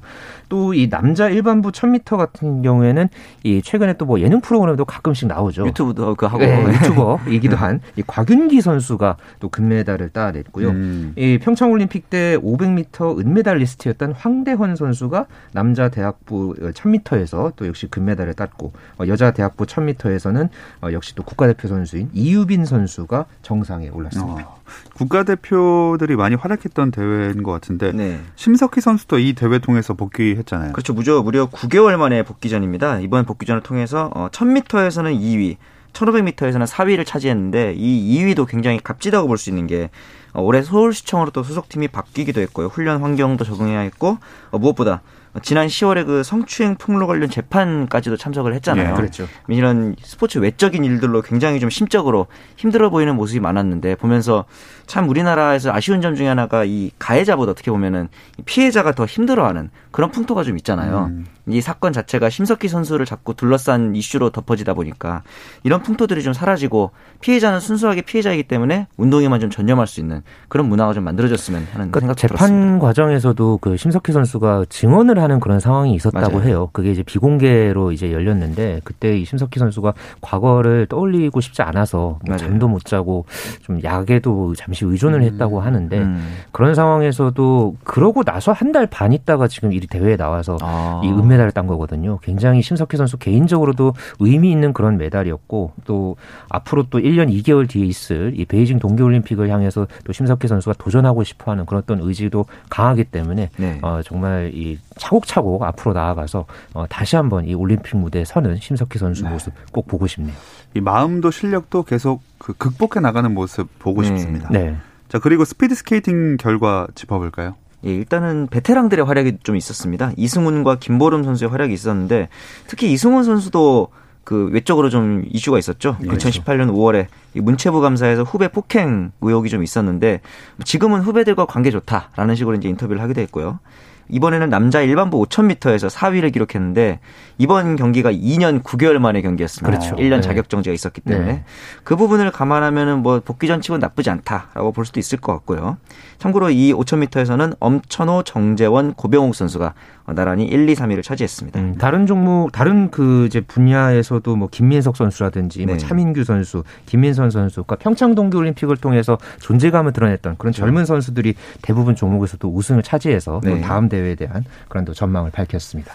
또 0.49 0.75
이 0.75 0.89
남자 0.89 1.29
일반부 1.29 1.71
1000m 1.73 2.17
같은 2.17 2.63
경우에는 2.63 3.09
이 3.45 3.63
최근에 3.63 3.95
또 3.95 4.07
뭐 4.07 4.21
예능 4.21 4.41
프로그램도 4.41 4.85
가끔씩 4.85 5.27
나오죠. 5.29 5.67
유튜브도 5.67 6.15
그 6.15 6.27
하고 6.27 6.39
네, 6.39 6.65
유튜버이기도 6.75 7.57
한 7.57 7.81
이 7.97 8.03
곽윤기 8.07 8.61
선수가 8.61 9.17
또 9.41 9.49
금메달을 9.49 10.11
따냈고요. 10.11 10.69
음. 10.71 11.13
이 11.17 11.39
평창 11.43 11.71
올림픽 11.73 12.09
때 12.11 12.37
500m 12.39 13.19
은메달리스트였던 13.19 14.13
황대헌 14.13 14.77
선수가 14.77 15.27
남자 15.53 15.89
대학부 15.89 16.55
1000m에서 16.61 17.53
또 17.57 17.67
역시 17.67 17.87
금메달을 17.89 18.35
땄고 18.35 18.73
어, 18.99 19.07
여자 19.09 19.31
대학부 19.33 19.65
1000m에서는 19.67 20.49
어, 20.83 20.89
역시 20.93 21.15
또 21.15 21.23
국가대표 21.23 21.69
선수인 21.69 22.11
이유빈 22.13 22.65
선수가 22.65 23.27
정상에 23.43 23.89
올랐습니다. 23.89 24.43
어, 24.47 24.57
국가대표들이 24.95 26.17
많이 26.17 26.35
활약했던 26.35 26.91
대회인 26.91 27.43
것 27.43 27.53
같은데 27.53 27.93
네. 27.93 28.21
심석희 28.37 28.81
선수도 28.81 29.19
이 29.19 29.33
대회 29.35 29.59
통해서 29.59 29.95
복귀했잖아요. 29.95 30.73
그렇죠. 30.73 30.93
무려 30.93 31.23
무려 31.23 31.47
9개월 31.47 31.97
만에 31.97 32.23
복귀전입니다. 32.23 33.01
이번 33.01 33.25
복귀전을 33.25 33.63
통해서 33.63 34.11
1000m에서는 34.33 35.19
2위, 35.21 35.57
1500m에서는 35.93 36.67
4위를 36.67 37.07
차지했는데 37.07 37.75
이 37.77 38.19
2위도 38.21 38.47
굉장히 38.47 38.81
값지다고 38.83 39.29
볼 39.29 39.37
수 39.39 39.51
있는 39.51 39.67
게 39.67 39.91
어, 40.33 40.43
올해 40.43 40.63
서울시청으로 40.63 41.31
또 41.31 41.43
소속팀이 41.43 41.89
바뀌기도 41.89 42.41
했고요. 42.43 42.67
훈련 42.67 43.01
환경도 43.03 43.45
적응해야 43.45 43.81
했고 43.81 44.19
어, 44.51 44.59
무엇보다 44.59 45.01
지난 45.43 45.67
10월에 45.67 46.07
그 46.07 46.23
성추행 46.23 46.77
폭로 46.77 47.07
관련 47.07 47.29
재판까지도 47.29 48.17
참석을 48.17 48.55
했잖아요. 48.55 48.91
네, 48.91 48.95
그렇죠. 48.95 49.27
이런 49.49 49.97
스포츠 50.03 50.39
외적인 50.39 50.85
일들로 50.85 51.23
굉장히 51.23 51.61
좀 51.61 51.71
심적으로 51.71 52.27
힘들어 52.57 52.91
보이는 52.91 53.15
모습이 53.15 53.41
많았는데 53.41 53.97
보면서 53.97 54.45
참 54.87 55.09
우리나라에서 55.09 55.73
아쉬운 55.73 56.01
점 56.01 56.15
중에 56.15 56.29
하나가 56.29 56.65
이 56.65 56.91
가해자보다 56.99 57.53
어떻게 57.53 57.71
보면은 57.71 58.09
피해자가 58.45 58.93
더 58.93 59.07
힘들어하는 59.07 59.71
그런 59.91 60.11
풍토가 60.11 60.43
좀 60.43 60.57
있잖아요. 60.57 61.11
음. 61.11 61.27
이 61.49 61.61
사건 61.61 61.93
자체가 61.93 62.29
심석희 62.29 62.69
선수를 62.69 63.07
자꾸 63.07 63.35
둘러싼 63.35 63.95
이슈로 63.95 64.31
덮어지다 64.31 64.75
보니까 64.75 65.23
이런 65.63 65.81
풍토들이 65.83 66.23
좀 66.23 66.33
사라지고 66.33 66.91
피해자는 67.21 67.61
순수하게 67.61 68.03
피해자이기 68.03 68.43
때문에 68.45 68.89
운동에만 68.97 69.39
좀 69.41 69.49
전념할 69.51 69.87
수 69.87 70.01
있는 70.01 70.23
그런 70.49 70.69
문화가 70.69 70.93
좀 70.93 71.05
만들어졌으면 71.05 71.61
하는 71.73 71.91
그러니까 71.93 72.01
생각 72.01 72.17
재판 72.17 72.37
들었습니다. 72.49 72.79
과정에서도 72.81 73.59
그 73.61 73.77
심석희 73.77 74.13
선수가 74.13 74.65
증언을 74.69 75.21
하는 75.21 75.39
그런 75.41 75.61
상황이 75.61 75.95
있었다고 75.95 76.37
맞아요. 76.39 76.49
해요. 76.49 76.69
그게 76.73 76.91
이제 76.91 77.03
비공개로 77.05 77.93
이제 77.93 78.13
열렸는데 78.13 78.81
그때 78.85 79.17
이 79.17 79.25
심석희 79.25 79.59
선수가 79.59 79.95
과거를 80.21 80.87
떠올리고 80.87 81.41
싶지 81.41 81.63
않아서 81.63 82.19
뭐 82.27 82.37
잠도 82.37 82.67
못 82.69 82.85
자고 82.85 83.25
좀 83.63 83.81
약에도 83.85 84.55
잠시 84.57 84.85
의존을 84.85 85.21
음. 85.21 85.25
했다고 85.25 85.61
하는데 85.61 85.97
음. 85.99 86.35
그런 86.53 86.75
상황에서도 86.75 87.77
그러고 87.85 88.23
나서 88.25 88.53
한 88.53 88.67
달 88.73 88.87
반 88.89 89.13
있다가 89.13 89.47
지금 89.49 89.73
이 89.73 89.81
대회에 89.81 90.17
나와서 90.17 90.57
아. 90.61 91.01
이 91.05 91.09
은메 91.09 91.36
달을 91.37 91.53
딴 91.53 91.67
거거든요. 91.67 92.19
굉장히 92.23 92.63
심석희 92.63 92.97
선수 92.97 93.17
개인적으로도 93.19 93.95
의미 94.21 94.51
있는 94.51 94.73
그런 94.73 94.99
메달이었고 94.99 95.73
또 95.85 96.17
앞으로 96.49 96.85
또 96.91 96.99
1년 96.99 97.31
2개월 97.31 97.69
뒤에 97.69 97.85
있을 97.85 98.33
이 98.37 98.45
베이징 98.45 98.79
동계올림픽을 98.79 99.49
향해서 99.49 99.87
또 100.05 100.13
심석희 100.13 100.49
선수가 100.49 100.75
도전하고 100.79 101.25
싶어하는 101.25 101.67
그런 101.67 101.83
어떤 101.83 102.01
의지도 102.01 102.47
강하기 102.71 103.05
때문에 103.05 103.51
네. 103.57 103.79
어, 103.83 104.01
정말 104.05 104.51
이 104.55 104.79
차곡차곡 104.97 105.63
앞으로 105.63 105.93
나아가서 105.93 106.47
어, 106.75 106.87
다시 106.89 107.17
한번 107.17 107.47
이 107.47 107.55
올림픽 107.55 107.97
무대에 107.97 108.25
서는 108.25 108.57
심석희 108.57 108.99
선수 108.99 109.25
네. 109.25 109.31
모습 109.31 109.53
꼭 109.73 109.87
보고 109.87 110.07
싶네요. 110.07 110.35
이 110.75 110.81
마음도 110.81 111.31
실력도 111.31 111.85
계속 111.85 112.23
그 112.39 112.53
극복해 112.53 113.01
나가는 113.01 113.33
모습 113.33 113.79
보고 113.79 114.03
네. 114.03 114.09
싶습니다. 114.09 114.49
네. 114.51 114.77
자 115.09 115.19
그리고 115.19 115.45
스피드 115.45 115.75
스케이팅 115.75 116.37
결과 116.37 116.87
짚어볼까요? 116.95 117.55
예, 117.85 117.91
일단은 117.91 118.49
베테랑들의 118.49 119.05
활약이 119.05 119.39
좀 119.43 119.57
있었습니다. 119.57 120.13
이승훈과 120.17 120.77
김보름 120.77 121.25
선수의 121.25 121.51
활약이 121.51 121.73
있었는데 121.73 122.29
특히 122.67 122.93
이승훈 122.93 123.25
선수도 123.25 123.89
그 124.25 124.49
외적으로 124.51 124.91
좀 124.91 125.23
이슈가 125.31 125.57
있었죠. 125.59 125.97
네, 126.01 126.09
2018년 126.09 126.73
5월에 126.73 127.07
문체부 127.35 127.81
감사에서 127.81 128.25
후배 128.25 128.49
폭행 128.49 129.13
의혹이 129.21 129.49
좀 129.51 129.63
있었는데 129.63 130.21
지금은 130.65 131.01
후배들과 131.03 131.47
관계 131.47 131.71
좋다라는 131.71 132.35
식으로 132.35 132.57
이제 132.57 132.69
인터뷰를 132.69 133.01
하기도 133.03 133.21
했고요. 133.21 133.61
이번에는 134.09 134.51
남자 134.51 134.81
일반부 134.81 135.23
5000m에서 135.25 135.91
4위를 135.91 136.33
기록했는데 136.33 137.01
이번 137.39 137.77
경기가 137.77 138.13
2년 138.13 138.63
9개월 138.63 138.99
만의 138.99 139.23
경기였습니다. 139.23 139.79
그렇죠. 139.79 139.97
1년 139.97 140.17
네. 140.17 140.21
자격 140.21 140.49
정지가 140.49 140.73
있었기 140.73 141.01
때문에 141.01 141.33
네. 141.33 141.45
그 141.85 141.97
부분을 141.97 142.31
감안하면은 142.31 143.03
뭐 143.03 143.21
복귀 143.25 143.47
전 143.47 143.61
치곤 143.61 143.81
나쁘지 143.81 144.11
않다라고 144.11 144.73
볼 144.73 144.85
수도 144.85 145.01
있을 145.01 145.19
것 145.19 145.33
같고요. 145.33 145.79
참고로 146.19 146.51
이 146.51 146.73
5000m에서는 146.73 147.57
엄천호, 147.61 148.23
정재원, 148.25 148.95
고병욱 148.95 149.35
선수가 149.35 149.75
나란히 150.15 150.45
1, 150.45 150.69
2, 150.69 150.75
3위를 150.75 151.03
차지했습니다. 151.03 151.61
음, 151.61 151.75
다른 151.79 152.07
종목, 152.07 152.53
다른 152.53 152.91
그 152.91 153.27
이제 153.27 153.41
분야에서도 153.41 154.37
뭐 154.37 154.49
김민석 154.51 154.97
선수라든지 154.97 155.61
뭐 155.61 155.67
네. 155.67 155.73
뭐 155.73 155.79
차민규 155.79 156.25
선수, 156.25 156.63
김민선 156.87 157.31
선수가 157.31 157.77
평창 157.77 158.15
동계 158.15 158.39
올림픽을 158.39 158.77
통해서 158.77 159.19
존재감을 159.41 159.93
드러냈던 159.93 160.37
그런 160.39 160.53
젊은 160.53 160.85
선수들이 160.85 161.35
대부분 161.63 161.97
종목에서도 161.97 162.49
우승을 162.49 162.83
차지해서 162.83 163.41
네. 163.43 163.61
다음 163.61 163.89
대회에 163.89 164.15
대한 164.15 164.45
그런 164.69 164.85
또 164.85 164.95
전망을 164.95 165.31
밝혔습니다. 165.31 165.93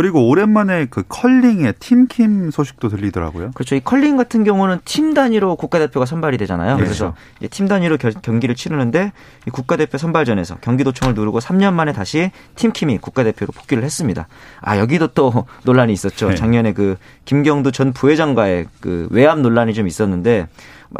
그리고 0.00 0.26
오랜만에 0.28 0.86
그 0.86 1.02
컬링의 1.06 1.74
팀킴 1.78 2.50
소식도 2.52 2.88
들리더라고요. 2.88 3.50
그렇죠. 3.52 3.74
이 3.74 3.80
컬링 3.80 4.16
같은 4.16 4.44
경우는 4.44 4.78
팀 4.86 5.12
단위로 5.12 5.56
국가대표가 5.56 6.06
선발이 6.06 6.38
되잖아요. 6.38 6.78
네. 6.78 6.82
그래서 6.82 7.14
팀 7.50 7.68
단위로 7.68 7.98
겨, 7.98 8.08
경기를 8.08 8.54
치르는데 8.54 9.12
이 9.46 9.50
국가대표 9.50 9.98
선발전에서 9.98 10.56
경기도청을 10.62 11.14
누르고 11.14 11.40
3년 11.40 11.74
만에 11.74 11.92
다시 11.92 12.30
팀킴이 12.54 12.96
국가대표로 12.96 13.52
복귀를 13.52 13.84
했습니다. 13.84 14.26
아 14.62 14.78
여기도 14.78 15.08
또 15.08 15.44
논란이 15.64 15.92
있었죠. 15.92 16.30
네. 16.30 16.34
작년에 16.34 16.72
그 16.72 16.96
김경두 17.26 17.70
전 17.70 17.92
부회장과의 17.92 18.68
그 18.80 19.06
외압 19.10 19.40
논란이 19.40 19.74
좀 19.74 19.86
있었는데 19.86 20.48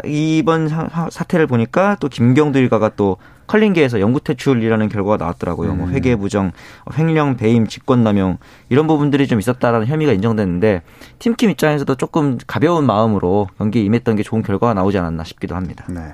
이번 0.05 0.69
사태를 1.09 1.47
보니까 1.47 1.97
또 1.99 2.07
김경두 2.07 2.59
일가가 2.59 2.91
또 2.95 3.17
컬링계에서 3.51 3.99
영구 3.99 4.21
퇴출이라는 4.21 4.87
결과가 4.87 5.17
나왔더라고요. 5.17 5.75
뭐 5.75 5.75
음. 5.75 5.79
뭐 5.79 5.89
회계 5.89 6.15
부정, 6.15 6.51
횡령, 6.97 7.35
배임, 7.35 7.67
직권남용 7.67 8.37
이런 8.69 8.87
부분들이 8.87 9.27
좀 9.27 9.39
있었다라는 9.39 9.87
혐의가 9.87 10.13
인정됐는데 10.13 10.83
팀킴 11.19 11.49
입장에서도 11.49 11.93
조금 11.95 12.37
가벼운 12.47 12.85
마음으로 12.85 13.49
경기에 13.57 13.83
임했던 13.83 14.15
게 14.15 14.23
좋은 14.23 14.41
결과가 14.41 14.73
나오지 14.73 14.97
않았나 14.97 15.25
싶기도 15.25 15.55
합니다. 15.55 15.85
네. 15.89 16.13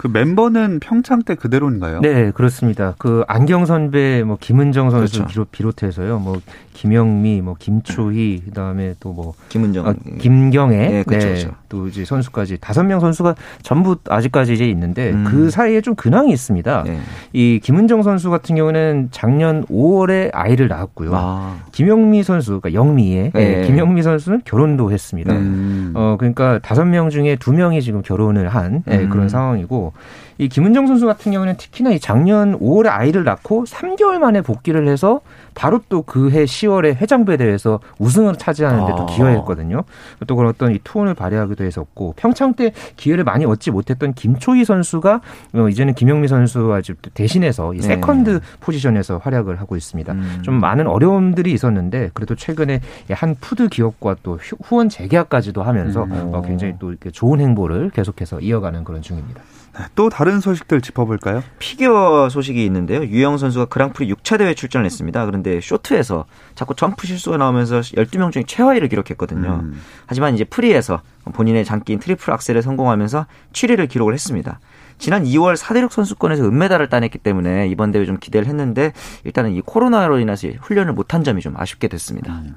그 0.00 0.06
멤버는 0.06 0.80
평창 0.80 1.22
때 1.24 1.34
그대로인가요? 1.34 2.00
네, 2.00 2.30
그렇습니다. 2.30 2.94
그 2.96 3.22
안경 3.28 3.66
선배, 3.66 4.22
뭐 4.24 4.38
김은정 4.40 4.88
선수 4.88 5.24
그렇죠. 5.24 5.44
비롯, 5.50 5.82
해서요 5.82 6.18
뭐 6.18 6.40
김영미, 6.72 7.42
뭐 7.42 7.54
김초희, 7.58 8.44
그다음에 8.46 8.94
또 8.98 9.10
뭐 9.10 9.34
김은정, 9.50 9.86
아, 9.86 9.94
김경애, 10.18 10.76
네, 10.88 11.02
그렇죠, 11.02 11.26
네, 11.26 11.32
그렇죠. 11.34 11.50
또 11.68 11.88
이제 11.88 12.04
선수까지 12.04 12.56
다섯 12.60 12.84
명 12.84 13.00
선수가 13.00 13.34
전부 13.62 13.96
아직까지 14.08 14.54
이제 14.54 14.68
있는데 14.70 15.10
음. 15.10 15.24
그 15.28 15.50
사이에 15.50 15.82
좀 15.82 15.94
근황이 15.94 16.32
있습니다. 16.32 16.84
네. 16.84 16.98
이 17.34 17.60
김은정 17.62 18.02
선수 18.02 18.30
같은 18.30 18.56
경우는 18.56 19.08
작년 19.10 19.64
5월에 19.66 20.30
아이를 20.32 20.68
낳았고요. 20.68 21.10
아. 21.12 21.58
김영미 21.72 22.22
선수, 22.22 22.60
그러니까 22.60 22.72
영미의 22.72 23.32
네. 23.34 23.66
김영미 23.66 24.02
선수는 24.02 24.42
결혼도 24.44 24.92
했습니다. 24.92 25.34
음. 25.34 25.92
어 25.94 26.16
그러니까 26.18 26.58
다섯 26.60 26.84
명 26.84 27.10
중에 27.10 27.36
두 27.36 27.52
명이 27.52 27.82
지금 27.82 28.00
결혼을 28.00 28.48
한 28.48 28.82
네, 28.86 29.00
음. 29.00 29.10
그런 29.10 29.28
상황이고 29.28 29.89
이 30.38 30.48
김은정 30.48 30.86
선수 30.86 31.06
같은 31.06 31.32
경우는 31.32 31.56
특히나 31.56 31.90
이 31.90 32.00
작년 32.00 32.58
5월에 32.58 32.88
아이를 32.88 33.24
낳고 33.24 33.64
3개월 33.64 34.18
만에 34.18 34.40
복귀를 34.40 34.88
해서 34.88 35.20
바로 35.54 35.80
또 35.88 36.02
그해 36.02 36.44
10월에 36.44 36.96
회장배 36.96 37.36
대회에서 37.36 37.80
우승을 37.98 38.36
차지하는 38.36 38.86
데도 38.86 39.02
아. 39.02 39.06
기여했거든요. 39.06 39.84
또 40.26 40.36
그런 40.36 40.50
어떤 40.50 40.74
이 40.74 40.78
투혼을 40.82 41.14
발휘하기도 41.14 41.64
했었고 41.64 42.14
평창 42.16 42.54
때 42.54 42.72
기회를 42.96 43.24
많이 43.24 43.44
얻지 43.44 43.70
못했던 43.70 44.14
김초희 44.14 44.64
선수가 44.64 45.20
어, 45.54 45.68
이제는 45.68 45.94
김영미 45.94 46.28
선수와 46.28 46.80
대신해서 47.12 47.74
이 47.74 47.78
네. 47.78 47.82
세컨드 47.82 48.40
포지션에서 48.60 49.18
활약을 49.18 49.60
하고 49.60 49.76
있습니다. 49.76 50.12
음. 50.12 50.38
좀 50.42 50.60
많은 50.60 50.86
어려움들이 50.86 51.52
있었는데 51.52 52.10
그래도 52.14 52.34
최근에 52.34 52.80
한 53.10 53.36
푸드 53.40 53.68
기업과 53.68 54.16
또 54.22 54.38
후원 54.62 54.88
재계약까지도 54.88 55.62
하면서 55.62 56.04
음. 56.04 56.30
어, 56.32 56.40
굉장히 56.42 56.74
또 56.78 56.90
이렇게 56.90 57.10
좋은 57.10 57.40
행보를 57.40 57.90
계속해서 57.90 58.40
이어가는 58.40 58.84
그런 58.84 59.02
중입니다. 59.02 59.42
네, 59.80 59.86
또 59.94 60.10
다른 60.10 60.40
소식들 60.40 60.82
짚어볼까요? 60.82 61.42
피겨 61.58 62.28
소식이 62.28 62.62
있는데요. 62.66 63.02
유영 63.02 63.38
선수가 63.38 63.66
그랑프리 63.66 64.12
6차 64.12 64.36
대회 64.36 64.52
출전을 64.52 64.84
했습니다. 64.84 65.24
그런데 65.24 65.60
쇼트에서 65.62 66.26
자꾸 66.54 66.74
점프 66.74 67.06
실수가 67.06 67.38
나오면서 67.38 67.80
12명 67.80 68.30
중에 68.30 68.44
최하위를 68.46 68.88
기록했거든요. 68.88 69.60
음. 69.62 69.80
하지만 70.04 70.34
이제 70.34 70.44
프리에서 70.44 71.00
본인의 71.32 71.64
장기인 71.64 71.98
트리플 71.98 72.32
악셀에 72.32 72.60
성공하면서 72.60 73.26
7위를 73.52 73.88
기록을 73.88 74.12
했습니다. 74.12 74.60
지난 74.98 75.24
2월 75.24 75.56
사대륙 75.56 75.92
선수권에서 75.92 76.44
은메달을 76.44 76.90
따냈기 76.90 77.16
때문에 77.18 77.68
이번 77.68 77.90
대회 77.90 78.04
좀 78.04 78.18
기대를 78.18 78.46
했는데 78.46 78.92
일단은 79.24 79.52
이 79.52 79.62
코로나로 79.62 80.18
인해서 80.18 80.48
훈련을 80.60 80.92
못한 80.92 81.24
점이 81.24 81.40
좀 81.40 81.54
아쉽게 81.56 81.88
됐습니다. 81.88 82.34
음. 82.34 82.54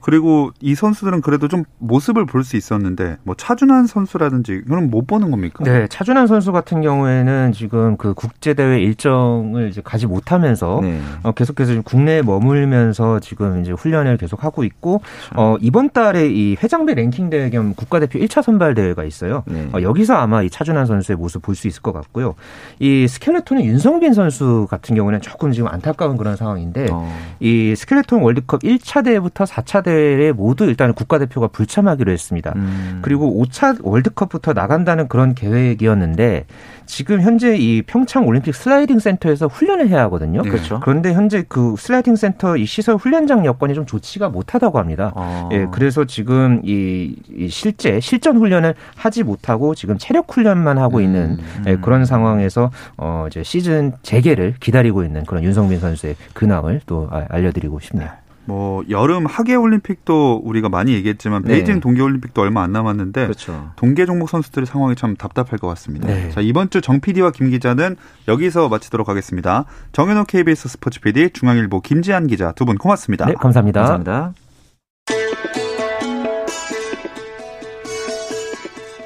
그리고 0.00 0.50
이 0.60 0.74
선수들은 0.74 1.20
그래도 1.20 1.46
좀 1.48 1.64
모습을 1.78 2.26
볼 2.26 2.40
수 2.44 2.56
있었는데 2.56 3.18
뭐 3.22 3.34
차준환 3.36 3.86
선수라든지 3.86 4.62
그럼 4.66 4.88
못 4.90 5.06
보는 5.06 5.30
겁니까? 5.30 5.62
네, 5.62 5.86
차준환 5.88 6.26
선수 6.26 6.52
같은 6.52 6.80
경우에는 6.80 7.52
지금 7.52 7.96
그 7.98 8.14
국제 8.14 8.54
대회 8.54 8.80
일정을 8.80 9.68
이제 9.68 9.82
가지 9.84 10.06
못하면서 10.06 10.80
네. 10.82 10.98
어, 11.22 11.32
계속해서 11.32 11.72
지금 11.72 11.82
국내에 11.82 12.22
머물면서 12.22 13.20
지금 13.20 13.60
이제 13.60 13.72
훈련을 13.72 14.16
계속 14.16 14.42
하고 14.44 14.64
있고 14.64 14.98
그렇죠. 14.98 15.34
어, 15.36 15.56
이번 15.60 15.90
달에 15.90 16.28
이 16.30 16.56
회장배 16.62 16.94
랭킹 16.94 17.28
대회 17.30 17.50
겸 17.50 17.74
국가대표 17.74 18.18
1차 18.18 18.42
선발 18.42 18.74
대회가 18.74 19.04
있어요. 19.04 19.42
네. 19.46 19.68
어, 19.74 19.82
여기서 19.82 20.14
아마 20.14 20.42
이 20.42 20.48
차준환 20.50 20.86
선수의 20.86 21.16
모습 21.16 21.42
볼 21.42 21.54
수 21.54 21.68
있을 21.68 21.82
것 21.82 21.92
같고요. 21.92 22.36
이 22.78 23.06
스켈레톤의 23.06 23.66
윤성빈 23.66 24.14
선수 24.14 24.66
같은 24.70 24.94
경우는 24.96 25.20
조금 25.20 25.52
지금 25.52 25.68
안타까운 25.68 26.16
그런 26.16 26.36
상황인데 26.36 26.86
어. 26.90 27.06
이 27.40 27.74
스켈레톤 27.76 28.22
월드컵 28.22 28.62
1차 28.62 29.04
대회부터 29.04 29.44
4차 29.44 29.82
대회 29.84 29.89
대회에 29.90 30.32
모두 30.32 30.64
일단 30.64 30.94
국가대표가 30.94 31.48
불참하기로 31.48 32.12
했습니다. 32.12 32.52
음. 32.56 33.00
그리고 33.02 33.42
5차 33.42 33.78
월드컵부터 33.82 34.52
나간다는 34.52 35.08
그런 35.08 35.34
계획이었는데 35.34 36.46
지금 36.86 37.20
현재 37.20 37.56
이 37.56 37.82
평창 37.82 38.26
올림픽 38.26 38.54
슬라이딩 38.54 38.98
센터에서 38.98 39.46
훈련을 39.46 39.88
해야 39.88 40.02
하거든요. 40.04 40.42
네. 40.42 40.50
그렇죠. 40.50 40.80
그런데 40.80 41.12
현재 41.12 41.44
그 41.48 41.74
슬라이딩 41.78 42.16
센터 42.16 42.56
이 42.56 42.66
시설 42.66 42.96
훈련장 42.96 43.44
여건이 43.44 43.74
좀 43.74 43.86
좋지가 43.86 44.28
못하다고 44.28 44.78
합니다. 44.78 45.12
아. 45.14 45.48
예, 45.52 45.66
그래서 45.70 46.04
지금 46.04 46.60
이, 46.64 47.16
이, 47.36 47.48
실제 47.48 48.00
실전 48.00 48.36
훈련을 48.36 48.74
하지 48.96 49.22
못하고 49.22 49.74
지금 49.74 49.98
체력 49.98 50.32
훈련만 50.32 50.78
하고 50.78 50.98
음. 50.98 51.02
있는 51.02 51.38
예, 51.66 51.76
그런 51.76 52.04
상황에서 52.04 52.70
어 52.96 53.26
이제 53.28 53.42
시즌 53.42 53.92
재개를 54.02 54.54
기다리고 54.60 55.04
있는 55.04 55.24
그런 55.24 55.42
윤성빈 55.44 55.80
선수의 55.80 56.16
근황을 56.34 56.80
또 56.86 57.08
알려드리고 57.10 57.80
싶네요. 57.80 58.08
뭐 58.50 58.82
여름 58.90 59.26
하계 59.26 59.54
올림픽도 59.54 60.42
우리가 60.44 60.68
많이 60.68 60.92
얘기했지만 60.94 61.42
네. 61.44 61.54
베이징 61.54 61.78
동계 61.78 62.02
올림픽도 62.02 62.42
얼마 62.42 62.62
안 62.64 62.72
남았는데 62.72 63.22
그렇죠. 63.26 63.70
동계 63.76 64.06
종목 64.06 64.28
선수들의 64.28 64.66
상황이 64.66 64.96
참 64.96 65.14
답답할 65.14 65.58
것 65.60 65.68
같습니다. 65.68 66.08
네. 66.08 66.30
자 66.30 66.40
이번 66.40 66.68
주 66.68 66.80
정 66.80 66.98
PD와 67.00 67.30
김 67.30 67.50
기자는 67.50 67.96
여기서 68.26 68.68
마치도록 68.68 69.08
하겠습니다. 69.08 69.66
정현호 69.92 70.24
KBS 70.24 70.68
스포츠 70.68 70.98
PD, 71.00 71.30
중앙일보 71.30 71.80
김지한 71.82 72.26
기자 72.26 72.50
두 72.52 72.64
분 72.64 72.76
고맙습니다. 72.76 73.26
네, 73.26 73.34
감사합니다. 73.34 73.80
감사합니다. 73.80 74.32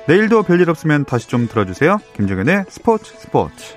내일도 0.06 0.42
별일 0.42 0.68
없으면 0.70 1.04
다시 1.04 1.28
좀 1.28 1.48
들어주세요. 1.48 1.98
김정현의 2.16 2.64
스포츠 2.68 3.12
스포츠. 3.18 3.74